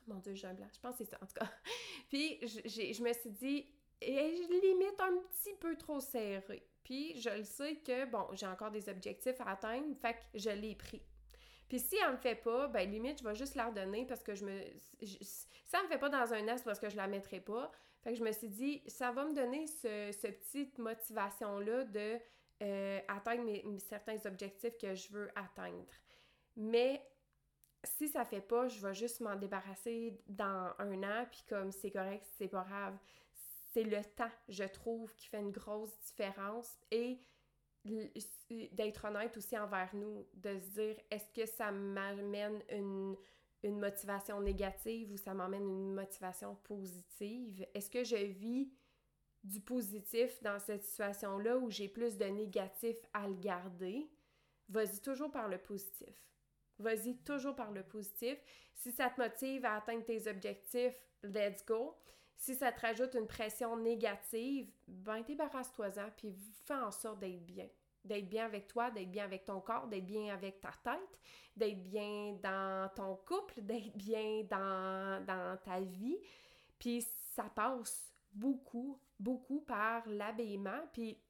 Mon 0.07 0.17
Dieu, 0.17 0.33
j'ai 0.33 0.47
un 0.47 0.53
blanc. 0.53 0.67
Je 0.73 0.79
pense 0.79 0.97
que 0.97 1.03
c'est 1.03 1.11
ça, 1.11 1.17
en 1.21 1.25
tout 1.25 1.33
cas. 1.35 1.49
Puis, 2.09 2.39
je 2.41 3.03
me 3.03 3.13
suis 3.13 3.31
dit, 3.31 3.67
et 4.01 4.35
je 4.35 4.61
limite 4.61 4.99
un 4.99 5.17
petit 5.29 5.53
peu 5.59 5.75
trop 5.77 5.99
serré. 5.99 6.67
Puis, 6.83 7.19
je 7.21 7.29
le 7.29 7.43
sais 7.43 7.75
que, 7.77 8.05
bon, 8.05 8.27
j'ai 8.33 8.47
encore 8.47 8.71
des 8.71 8.89
objectifs 8.89 9.39
à 9.41 9.51
atteindre, 9.51 9.95
fait 10.01 10.13
que 10.13 10.39
je 10.39 10.49
l'ai 10.49 10.75
pris. 10.75 11.01
Puis 11.71 11.79
si 11.79 11.95
elle 11.95 12.11
me 12.11 12.17
fait 12.17 12.35
pas, 12.35 12.67
ben 12.67 12.91
limite, 12.91 13.19
je 13.19 13.23
vais 13.23 13.33
juste 13.33 13.55
la 13.55 13.67
redonner 13.67 14.05
parce 14.05 14.21
que 14.21 14.35
je 14.35 14.43
me... 14.43 14.61
ça 15.63 15.81
me 15.81 15.87
fait 15.87 15.97
pas 15.97 16.09
dans 16.09 16.33
un 16.33 16.41
nest 16.41 16.65
parce 16.65 16.81
que 16.81 16.89
je 16.89 16.97
la 16.97 17.07
mettrai 17.07 17.39
pas. 17.39 17.71
Fait 18.03 18.11
que 18.11 18.17
je 18.17 18.23
me 18.25 18.31
suis 18.33 18.49
dit, 18.49 18.83
ça 18.87 19.13
va 19.13 19.23
me 19.23 19.33
donner 19.33 19.67
ce, 19.67 20.11
ce 20.11 20.27
petite 20.27 20.77
motivation-là 20.79 21.85
de 21.85 22.19
euh, 22.61 22.99
atteindre 23.07 23.49
certains 23.79 24.23
objectifs 24.25 24.77
que 24.77 24.93
je 24.93 25.11
veux 25.11 25.29
atteindre. 25.35 25.93
Mais 26.55 27.01
si 27.83 28.07
ça 28.07 28.23
fait 28.23 28.41
pas, 28.41 28.67
je 28.67 28.79
vais 28.85 28.93
juste 28.93 29.21
m'en 29.21 29.35
débarrasser 29.35 30.19
dans 30.27 30.71
un 30.77 31.03
an, 31.03 31.25
puis 31.29 31.43
comme 31.47 31.71
c'est 31.71 31.91
correct, 31.91 32.25
c'est 32.37 32.47
pas 32.47 32.63
grave. 32.63 32.97
C'est 33.73 33.83
le 33.83 34.03
temps, 34.03 34.29
je 34.49 34.65
trouve, 34.65 35.13
qui 35.15 35.27
fait 35.27 35.39
une 35.39 35.51
grosse 35.51 35.97
différence 36.01 36.77
et 36.91 37.19
d'être 38.73 39.05
honnête 39.05 39.35
aussi 39.37 39.57
envers 39.57 39.89
nous, 39.95 40.27
de 40.35 40.59
se 40.59 40.65
dire 40.79 40.95
est-ce 41.09 41.31
que 41.31 41.47
ça 41.47 41.71
m'amène 41.71 42.61
une, 42.69 43.15
une 43.63 43.79
motivation 43.79 44.39
négative 44.39 45.11
ou 45.11 45.17
ça 45.17 45.33
m'amène 45.33 45.67
une 45.67 45.93
motivation 45.93 46.55
positive? 46.63 47.65
Est-ce 47.73 47.89
que 47.89 48.03
je 48.03 48.17
vis 48.17 48.71
du 49.43 49.59
positif 49.59 50.41
dans 50.43 50.59
cette 50.59 50.83
situation-là 50.83 51.57
où 51.57 51.69
j'ai 51.69 51.87
plus 51.87 52.17
de 52.17 52.25
négatif 52.25 52.95
à 53.13 53.27
le 53.27 53.35
garder? 53.35 54.09
Vas-y 54.69 55.01
toujours 55.01 55.31
par 55.31 55.47
le 55.47 55.57
positif. 55.57 56.15
Vas-y 56.79 57.17
toujours 57.17 57.55
par 57.55 57.71
le 57.71 57.83
positif. 57.83 58.37
Si 58.73 58.91
ça 58.91 59.09
te 59.09 59.21
motive 59.21 59.65
à 59.65 59.75
atteindre 59.75 60.05
tes 60.05 60.27
objectifs, 60.29 60.95
let's 61.23 61.65
go. 61.65 61.95
Si 62.35 62.55
ça 62.55 62.71
te 62.71 62.81
rajoute 62.81 63.13
une 63.13 63.27
pression 63.27 63.77
négative, 63.77 64.71
ben 64.87 65.21
débarrasse-toi-en 65.21 66.09
puis 66.17 66.33
fais 66.65 66.73
en 66.73 66.91
sorte 66.91 67.19
d'être 67.19 67.45
bien. 67.45 67.67
D'être 68.03 68.27
bien 68.27 68.45
avec 68.45 68.67
toi, 68.67 68.89
d'être 68.89 69.11
bien 69.11 69.25
avec 69.25 69.45
ton 69.45 69.61
corps, 69.61 69.87
d'être 69.87 70.07
bien 70.07 70.33
avec 70.33 70.59
ta 70.59 70.71
tête, 70.83 71.19
d'être 71.55 71.83
bien 71.83 72.33
dans 72.41 72.89
ton 72.95 73.15
couple, 73.15 73.53
d'être 73.61 73.95
bien 73.95 74.43
dans, 74.49 75.23
dans 75.23 75.57
ta 75.63 75.79
vie. 75.81 76.17
Puis 76.79 77.05
ça 77.35 77.43
passe 77.43 78.11
beaucoup, 78.33 78.99
beaucoup 79.21 79.61
par 79.61 80.07
l'habillement, 80.07 80.81
puis 80.93 81.21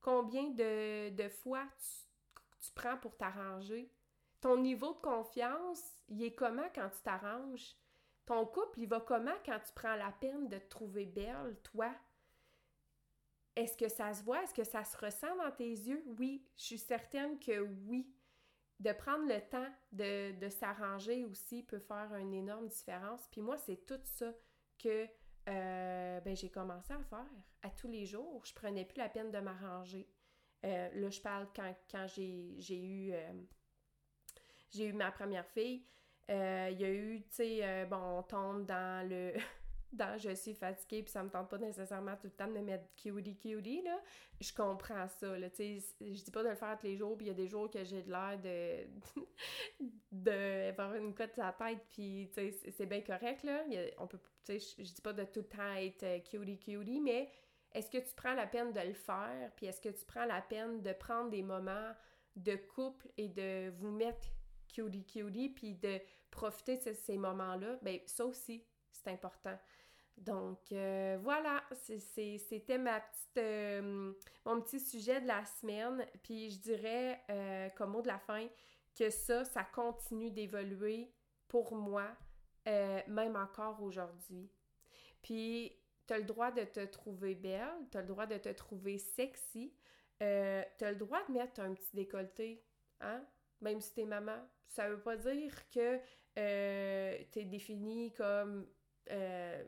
Combien 0.00 0.50
de, 0.50 1.10
de 1.10 1.28
fois 1.28 1.66
tu, 1.78 2.66
tu 2.66 2.72
prends 2.72 2.96
pour 2.96 3.16
t'arranger? 3.16 3.90
Ton 4.40 4.58
niveau 4.58 4.92
de 4.92 4.98
confiance, 4.98 5.82
il 6.08 6.22
est 6.22 6.34
comment 6.34 6.68
quand 6.74 6.90
tu 6.90 7.02
t'arranges? 7.02 7.74
Ton 8.26 8.46
couple, 8.46 8.80
il 8.80 8.88
va 8.88 9.00
comment 9.00 9.34
quand 9.44 9.58
tu 9.58 9.72
prends 9.74 9.96
la 9.96 10.12
peine 10.12 10.48
de 10.48 10.58
te 10.58 10.68
trouver 10.68 11.06
belle, 11.06 11.58
toi? 11.62 11.90
Est-ce 13.56 13.76
que 13.76 13.88
ça 13.88 14.12
se 14.12 14.22
voit? 14.22 14.42
Est-ce 14.42 14.54
que 14.54 14.64
ça 14.64 14.84
se 14.84 14.96
ressent 14.96 15.34
dans 15.36 15.50
tes 15.50 15.70
yeux? 15.70 16.04
Oui, 16.18 16.44
je 16.56 16.62
suis 16.64 16.78
certaine 16.78 17.38
que 17.38 17.60
oui. 17.60 18.12
De 18.80 18.92
prendre 18.92 19.26
le 19.26 19.40
temps 19.48 19.68
de, 19.92 20.48
s'arranger 20.48 21.24
aussi 21.24 21.62
peut 21.62 21.78
faire 21.78 22.14
une 22.16 22.34
énorme 22.34 22.68
différence. 22.68 23.26
Puis 23.30 23.40
moi, 23.40 23.56
c'est 23.56 23.86
tout 23.86 24.00
ça 24.04 24.32
que 24.78 25.06
euh, 25.48 26.20
ben, 26.20 26.36
j'ai 26.36 26.50
commencé 26.50 26.92
à 26.92 26.98
faire 27.04 27.26
à 27.62 27.70
tous 27.70 27.88
les 27.88 28.04
jours. 28.04 28.44
Je 28.44 28.52
prenais 28.54 28.84
plus 28.84 28.98
la 28.98 29.08
peine 29.08 29.30
de 29.30 29.38
m'arranger. 29.38 30.08
Euh, 30.64 30.88
là, 30.94 31.10
je 31.10 31.20
parle 31.20 31.48
quand, 31.54 31.74
quand 31.90 32.06
j'ai 32.08 32.58
eu 32.70 33.12
euh, 33.12 33.32
j'ai 34.70 34.86
eu 34.86 34.92
ma 34.92 35.12
première 35.12 35.46
fille. 35.46 35.86
Il 36.28 36.34
y 36.80 36.84
a 36.84 36.90
eu, 36.90 37.22
tu 37.28 37.34
sais, 37.34 37.86
bon, 37.86 38.18
on 38.18 38.22
tombe 38.22 38.66
dans 38.66 39.08
le. 39.08 39.34
dans 39.94 40.18
je 40.18 40.34
suis 40.34 40.54
fatiguée, 40.54 41.02
puis 41.02 41.12
ça 41.12 41.22
me 41.22 41.30
tente 41.30 41.48
pas 41.48 41.58
nécessairement 41.58 42.16
tout 42.16 42.26
le 42.26 42.32
temps 42.32 42.46
de 42.46 42.52
me 42.52 42.62
mettre 42.62 42.84
cutie 42.96 43.36
cutie, 43.36 43.82
là. 43.82 44.00
Je 44.40 44.52
comprends 44.52 45.08
ça, 45.08 45.38
là. 45.38 45.50
Tu 45.50 45.80
sais, 45.80 45.94
je 46.00 46.22
dis 46.22 46.30
pas 46.30 46.42
de 46.42 46.48
le 46.48 46.54
faire 46.54 46.76
tous 46.78 46.86
les 46.86 46.96
jours, 46.96 47.16
puis 47.16 47.26
il 47.26 47.28
y 47.28 47.32
a 47.32 47.34
des 47.34 47.48
jours 47.48 47.70
que 47.70 47.84
j'ai 47.84 48.02
de 48.02 48.10
l'air 48.10 48.38
de. 48.38 48.86
de 50.12 50.70
avoir 50.70 50.94
une 50.94 51.14
cote 51.14 51.38
à 51.38 51.46
la 51.46 51.52
tête, 51.52 51.86
puis, 51.92 52.30
tu 52.34 52.52
sais, 52.52 52.70
c'est 52.70 52.86
bien 52.86 53.00
correct, 53.00 53.42
là. 53.42 53.64
on 53.98 54.06
peut. 54.06 54.18
Tu 54.44 54.58
sais, 54.58 54.74
je 54.78 54.92
dis 54.92 55.02
pas 55.02 55.12
de 55.12 55.24
tout 55.24 55.40
le 55.40 55.48
temps 55.48 55.74
être 55.74 56.22
cutie 56.24 56.58
cutie, 56.58 57.00
mais 57.00 57.30
est-ce 57.72 57.90
que 57.90 57.98
tu 57.98 58.14
prends 58.14 58.34
la 58.34 58.46
peine 58.46 58.72
de 58.72 58.80
le 58.80 58.94
faire, 58.94 59.50
puis 59.56 59.66
est-ce 59.66 59.80
que 59.80 59.88
tu 59.88 60.04
prends 60.04 60.26
la 60.26 60.42
peine 60.42 60.82
de 60.82 60.92
prendre 60.92 61.30
des 61.30 61.42
moments 61.42 61.92
de 62.36 62.56
couple 62.56 63.08
et 63.16 63.28
de 63.28 63.70
vous 63.78 63.90
mettre 63.90 64.28
cutie 64.68 65.04
cutie, 65.04 65.48
puis 65.48 65.74
de 65.74 66.00
profiter 66.30 66.76
de 66.78 66.92
ces 66.92 67.16
moments-là, 67.16 67.78
ben 67.82 68.00
ça 68.06 68.26
aussi, 68.26 68.64
c'est 68.90 69.08
important. 69.08 69.56
Donc 70.16 70.72
euh, 70.72 71.18
voilà, 71.20 71.62
c'était 71.72 72.78
ma 72.78 73.00
petite 73.00 73.38
euh, 73.38 74.12
mon 74.44 74.60
petit 74.60 74.80
sujet 74.80 75.20
de 75.20 75.26
la 75.26 75.44
semaine. 75.44 76.06
Puis 76.22 76.50
je 76.50 76.58
dirais 76.60 77.20
euh, 77.30 77.68
comme 77.70 77.90
mot 77.90 78.02
de 78.02 78.08
la 78.08 78.18
fin 78.18 78.46
que 78.96 79.10
ça, 79.10 79.44
ça 79.44 79.64
continue 79.64 80.30
d'évoluer 80.30 81.12
pour 81.48 81.74
moi, 81.74 82.08
même 82.64 83.36
encore 83.36 83.82
aujourd'hui. 83.82 84.50
Puis 85.20 85.76
tu 86.06 86.14
as 86.14 86.18
le 86.18 86.24
droit 86.24 86.52
de 86.52 86.64
te 86.64 86.84
trouver 86.84 87.34
belle, 87.34 87.68
tu 87.90 87.98
as 87.98 88.02
le 88.02 88.06
droit 88.06 88.26
de 88.26 88.38
te 88.38 88.48
trouver 88.50 88.98
sexy, 88.98 89.74
tu 90.20 90.24
as 90.24 90.90
le 90.92 90.96
droit 90.96 91.20
de 91.26 91.32
mettre 91.32 91.60
un 91.60 91.74
petit 91.74 91.94
décolleté, 91.94 92.64
hein? 93.00 93.24
même 93.60 93.80
si 93.80 93.92
t'es 93.94 94.04
maman. 94.04 94.38
Ça 94.68 94.88
veut 94.88 95.00
pas 95.00 95.16
dire 95.16 95.68
que 95.70 95.98
t'es 96.34 97.44
définie 97.44 98.12
comme 98.14 98.66
euh, 99.10 99.64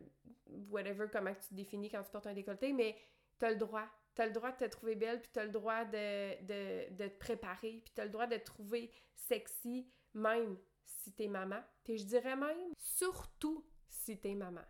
whatever, 0.71 1.07
comment 1.11 1.35
tu 1.35 1.49
te 1.49 1.55
définis 1.55 1.91
quand 1.91 2.03
tu 2.03 2.11
portes 2.11 2.27
un 2.27 2.35
décolleté, 2.35 2.73
mais 2.73 2.97
t'as 3.39 3.51
le 3.51 3.57
droit. 3.57 3.87
T'as 4.15 4.27
le 4.27 4.33
droit 4.33 4.51
de 4.51 4.57
te 4.57 4.65
trouver 4.65 4.95
belle, 4.95 5.21
puis 5.21 5.31
t'as 5.31 5.45
le 5.45 5.51
droit 5.51 5.85
de, 5.85 6.43
de, 6.43 6.95
de, 6.95 7.09
te 7.09 7.19
préparer, 7.19 7.83
puis 7.85 7.93
t'as 7.95 8.05
le 8.05 8.11
droit 8.11 8.27
de 8.27 8.37
te 8.37 8.45
trouver 8.45 8.91
sexy, 9.15 9.87
même 10.15 10.57
si 10.85 11.13
t'es 11.13 11.29
maman. 11.29 11.63
Puis 11.85 11.99
je 11.99 12.05
dirais 12.05 12.35
même, 12.35 12.73
surtout 12.79 13.67
si 13.89 14.19
t'es 14.19 14.35
maman. 14.35 14.65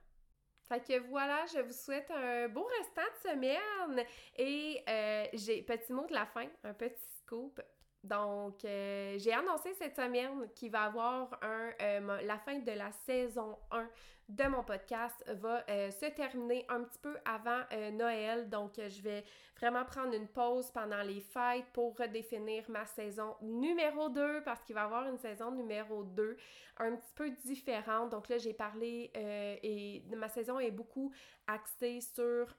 Fait 0.68 0.80
que 0.80 0.98
voilà, 1.08 1.46
je 1.46 1.60
vous 1.60 1.72
souhaite 1.72 2.10
un 2.10 2.48
beau 2.48 2.68
restant 2.78 3.02
de 3.02 3.30
semaine. 3.30 4.06
Et 4.36 4.82
euh, 4.88 5.26
j'ai 5.32 5.62
petit 5.62 5.92
mot 5.92 6.06
de 6.06 6.12
la 6.12 6.26
fin, 6.26 6.48
un 6.64 6.74
petit 6.74 7.06
scoop. 7.20 7.60
Donc, 8.06 8.64
euh, 8.64 9.16
j'ai 9.18 9.32
annoncé 9.32 9.74
cette 9.74 9.96
semaine 9.96 10.48
qu'il 10.54 10.70
va 10.70 10.84
y 10.84 10.86
avoir 10.86 11.28
un, 11.42 11.70
euh, 11.82 12.22
la 12.22 12.38
fin 12.38 12.58
de 12.58 12.72
la 12.72 12.92
saison 12.92 13.58
1 13.70 13.88
de 14.28 14.44
mon 14.44 14.64
podcast 14.64 15.24
va 15.40 15.64
euh, 15.70 15.90
se 15.92 16.06
terminer 16.06 16.64
un 16.68 16.82
petit 16.82 16.98
peu 16.98 17.16
avant 17.24 17.62
Noël. 17.92 18.48
Donc, 18.48 18.72
je 18.76 19.02
vais 19.02 19.24
vraiment 19.56 19.84
prendre 19.84 20.14
une 20.14 20.26
pause 20.26 20.70
pendant 20.72 21.02
les 21.02 21.20
fêtes 21.20 21.66
pour 21.72 21.96
redéfinir 21.96 22.64
ma 22.68 22.84
saison 22.86 23.36
numéro 23.40 24.08
2 24.08 24.42
parce 24.44 24.62
qu'il 24.64 24.74
va 24.74 24.82
y 24.82 24.84
avoir 24.84 25.06
une 25.06 25.18
saison 25.18 25.52
numéro 25.52 26.02
2 26.02 26.36
un 26.78 26.96
petit 26.96 27.12
peu 27.14 27.30
différente. 27.30 28.10
Donc 28.10 28.28
là, 28.28 28.38
j'ai 28.38 28.52
parlé 28.52 29.10
et 29.14 30.02
ma 30.16 30.28
saison 30.28 30.58
est 30.58 30.72
beaucoup 30.72 31.12
axée 31.46 32.00
sur 32.00 32.52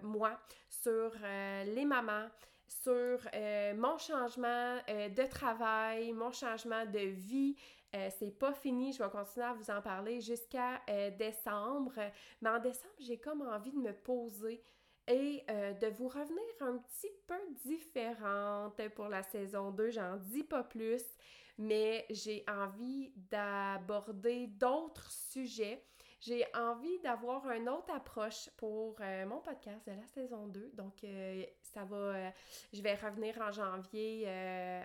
moi, 0.00 0.40
sur 0.70 1.12
les 1.66 1.84
mamans, 1.84 2.28
sur 2.82 3.18
euh, 3.34 3.74
mon 3.74 3.98
changement 3.98 4.78
euh, 4.88 5.08
de 5.08 5.22
travail, 5.24 6.12
mon 6.12 6.32
changement 6.32 6.86
de 6.86 6.98
vie. 6.98 7.56
Euh, 7.94 8.08
c'est 8.18 8.30
pas 8.38 8.54
fini, 8.54 8.92
je 8.92 9.02
vais 9.02 9.10
continuer 9.10 9.44
à 9.44 9.52
vous 9.52 9.70
en 9.70 9.82
parler 9.82 10.20
jusqu'à 10.20 10.80
décembre. 11.18 11.92
Mais 12.40 12.48
en 12.48 12.58
décembre, 12.58 12.94
j'ai 12.98 13.18
comme 13.18 13.42
envie 13.42 13.72
de 13.72 13.78
me 13.78 13.92
poser 13.92 14.62
et 15.08 15.44
de 15.48 15.88
vous 15.88 16.08
revenir 16.08 16.42
un 16.60 16.78
petit 16.78 17.10
peu 17.26 17.34
différente 17.66 18.80
pour 18.94 19.08
la 19.08 19.22
saison 19.22 19.72
2. 19.72 19.90
J'en 19.90 20.16
dis 20.16 20.44
pas 20.44 20.62
plus, 20.62 21.02
mais 21.58 22.06
j'ai 22.08 22.46
envie 22.48 23.12
d'aborder 23.16 24.46
d'autres 24.46 25.10
sujets 25.10 25.84
j'ai 26.24 26.46
envie 26.54 27.00
d'avoir 27.00 27.50
une 27.50 27.68
autre 27.68 27.92
approche 27.92 28.48
pour 28.56 28.94
euh, 29.00 29.26
mon 29.26 29.40
podcast 29.40 29.84
de 29.86 29.92
la 29.92 30.06
saison 30.06 30.46
2. 30.46 30.70
Donc, 30.74 31.02
euh, 31.02 31.44
ça 31.60 31.84
va. 31.84 31.96
Euh, 31.96 32.30
je 32.72 32.80
vais 32.80 32.94
revenir 32.94 33.40
en 33.40 33.50
janvier 33.50 34.28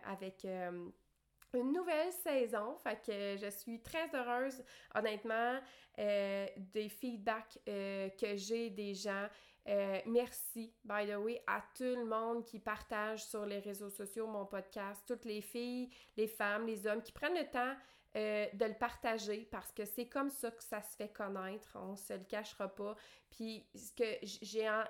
avec 0.04 0.46
une 0.46 1.72
nouvelle 1.72 2.12
saison. 2.12 2.76
Fait 2.78 3.00
que 3.06 3.38
je 3.38 3.50
suis 3.52 3.82
très 3.82 4.10
heureuse, 4.16 4.64
honnêtement, 4.96 5.60
des 5.98 6.90
feedbacks 6.90 7.60
que 7.66 8.36
j'ai 8.36 8.70
des 8.72 8.96
gens. 8.96 9.28
merci, 10.08 10.74
by 10.84 11.06
the 11.08 11.18
way, 11.18 11.44
à 11.46 11.62
tout 11.76 11.84
le 11.84 12.06
monde 12.06 12.46
qui 12.46 12.60
partage 12.60 13.26
sur 13.26 13.46
les 13.46 13.60
réseaux 13.60 13.90
sociaux 13.90 14.28
mon 14.28 14.46
podcast, 14.46 15.04
toutes 15.06 15.26
les 15.26 15.42
filles, 15.42 15.90
les 16.16 16.28
femmes, 16.28 16.66
les 16.66 16.88
hommes 16.88 17.04
qui 17.04 17.12
prennent 17.12 17.38
le 17.38 17.50
temps 17.50 17.76
euh, 18.16 18.48
de 18.54 18.66
le 18.66 18.74
partager 18.74 19.48
parce 19.52 19.72
que 19.72 19.86
c'est 19.86 20.08
comme 20.08 20.30
ça 20.30 20.50
que 20.50 20.64
ça 20.64 20.82
se 20.82 20.96
fait 20.96 21.10
connaître, 21.10 21.68
on 21.76 21.96
se 21.96 22.14
le 22.14 22.24
cachera 22.24 22.68
pas. 22.68 22.96
Puis 23.30 23.68
ce 23.76 23.92
que 23.92 24.26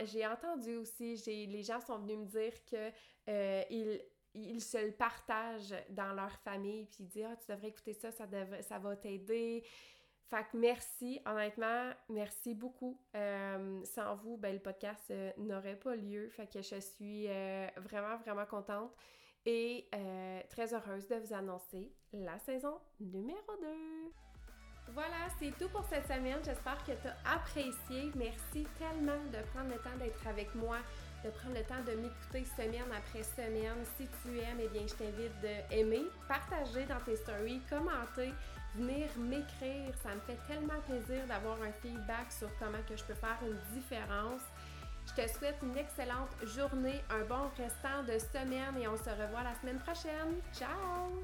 j'ai 0.03 0.25
entendu 0.25 0.75
aussi, 0.75 1.15
les 1.25 1.63
gens 1.63 1.81
sont 1.81 1.97
venus 1.97 2.19
me 2.19 2.25
dire 2.25 2.53
que 2.65 2.91
euh, 3.27 3.63
ils, 4.33 4.61
se 4.61 4.77
le 4.77 4.91
partagent 4.91 5.75
dans 5.89 6.13
leur 6.13 6.31
famille, 6.39 6.85
puis 6.85 7.03
ils 7.03 7.07
disent 7.07 7.25
Ah, 7.29 7.35
tu 7.35 7.51
devrais 7.51 7.69
écouter 7.69 7.93
ça, 7.93 8.11
ça, 8.11 8.25
ça 8.61 8.79
va 8.79 8.95
t'aider. 8.95 9.63
Fait 10.29 10.45
que 10.51 10.57
merci, 10.57 11.19
honnêtement, 11.25 11.91
merci 12.09 12.53
beaucoup. 12.53 13.01
Euh, 13.15 13.83
sans 13.83 14.15
vous, 14.15 14.37
ben, 14.37 14.53
le 14.53 14.59
podcast 14.59 15.11
n'aurait 15.37 15.79
pas 15.79 15.95
lieu. 15.95 16.29
Fait 16.29 16.47
que 16.47 16.61
je 16.61 16.79
suis 16.79 17.27
vraiment, 17.77 18.17
vraiment 18.17 18.45
contente 18.45 18.95
et 19.47 19.87
euh, 19.95 20.41
très 20.49 20.73
heureuse 20.73 21.07
de 21.07 21.15
vous 21.15 21.33
annoncer 21.33 21.89
la 22.11 22.37
saison 22.39 22.79
numéro 22.99 23.53
2. 23.61 23.67
Voilà, 24.93 25.27
c'est 25.39 25.57
tout 25.57 25.69
pour 25.69 25.85
cette 25.85 26.05
semaine. 26.05 26.39
J'espère 26.43 26.83
que 26.83 26.91
tu 26.91 27.07
as 27.07 27.33
apprécié. 27.33 28.11
Merci 28.15 28.67
tellement 28.77 29.23
de 29.31 29.41
prendre 29.53 29.69
le 29.69 29.79
temps 29.79 29.97
d'être 29.97 30.27
avec 30.27 30.53
moi, 30.53 30.77
de 31.23 31.29
prendre 31.29 31.55
le 31.55 31.63
temps 31.63 31.81
de 31.85 31.95
m'écouter 31.95 32.43
semaine 32.57 32.91
après 32.91 33.23
semaine. 33.23 33.83
Si 33.97 34.07
tu 34.21 34.37
aimes, 34.37 34.59
eh 34.61 34.67
bien, 34.67 34.85
je 34.85 34.95
t'invite 34.95 35.39
d'aimer, 35.39 36.05
partager 36.27 36.85
dans 36.85 36.99
tes 37.05 37.15
stories, 37.15 37.61
commenter, 37.69 38.33
venir 38.75 39.07
m'écrire. 39.17 39.93
Ça 40.03 40.13
me 40.13 40.19
fait 40.21 40.39
tellement 40.47 40.79
plaisir 40.85 41.25
d'avoir 41.27 41.61
un 41.61 41.71
feedback 41.71 42.31
sur 42.31 42.49
comment 42.59 42.83
que 42.87 42.97
je 42.97 43.03
peux 43.05 43.15
faire 43.15 43.39
une 43.43 43.59
différence. 43.79 44.43
Je 45.07 45.21
te 45.21 45.27
souhaite 45.29 45.57
une 45.63 45.77
excellente 45.77 46.29
journée, 46.43 47.01
un 47.09 47.23
bon 47.25 47.49
restant 47.57 48.03
de 48.03 48.19
semaine 48.19 48.77
et 48.81 48.87
on 48.87 48.97
se 48.97 49.09
revoit 49.09 49.43
la 49.43 49.55
semaine 49.61 49.79
prochaine. 49.79 50.41
Ciao! 50.53 51.23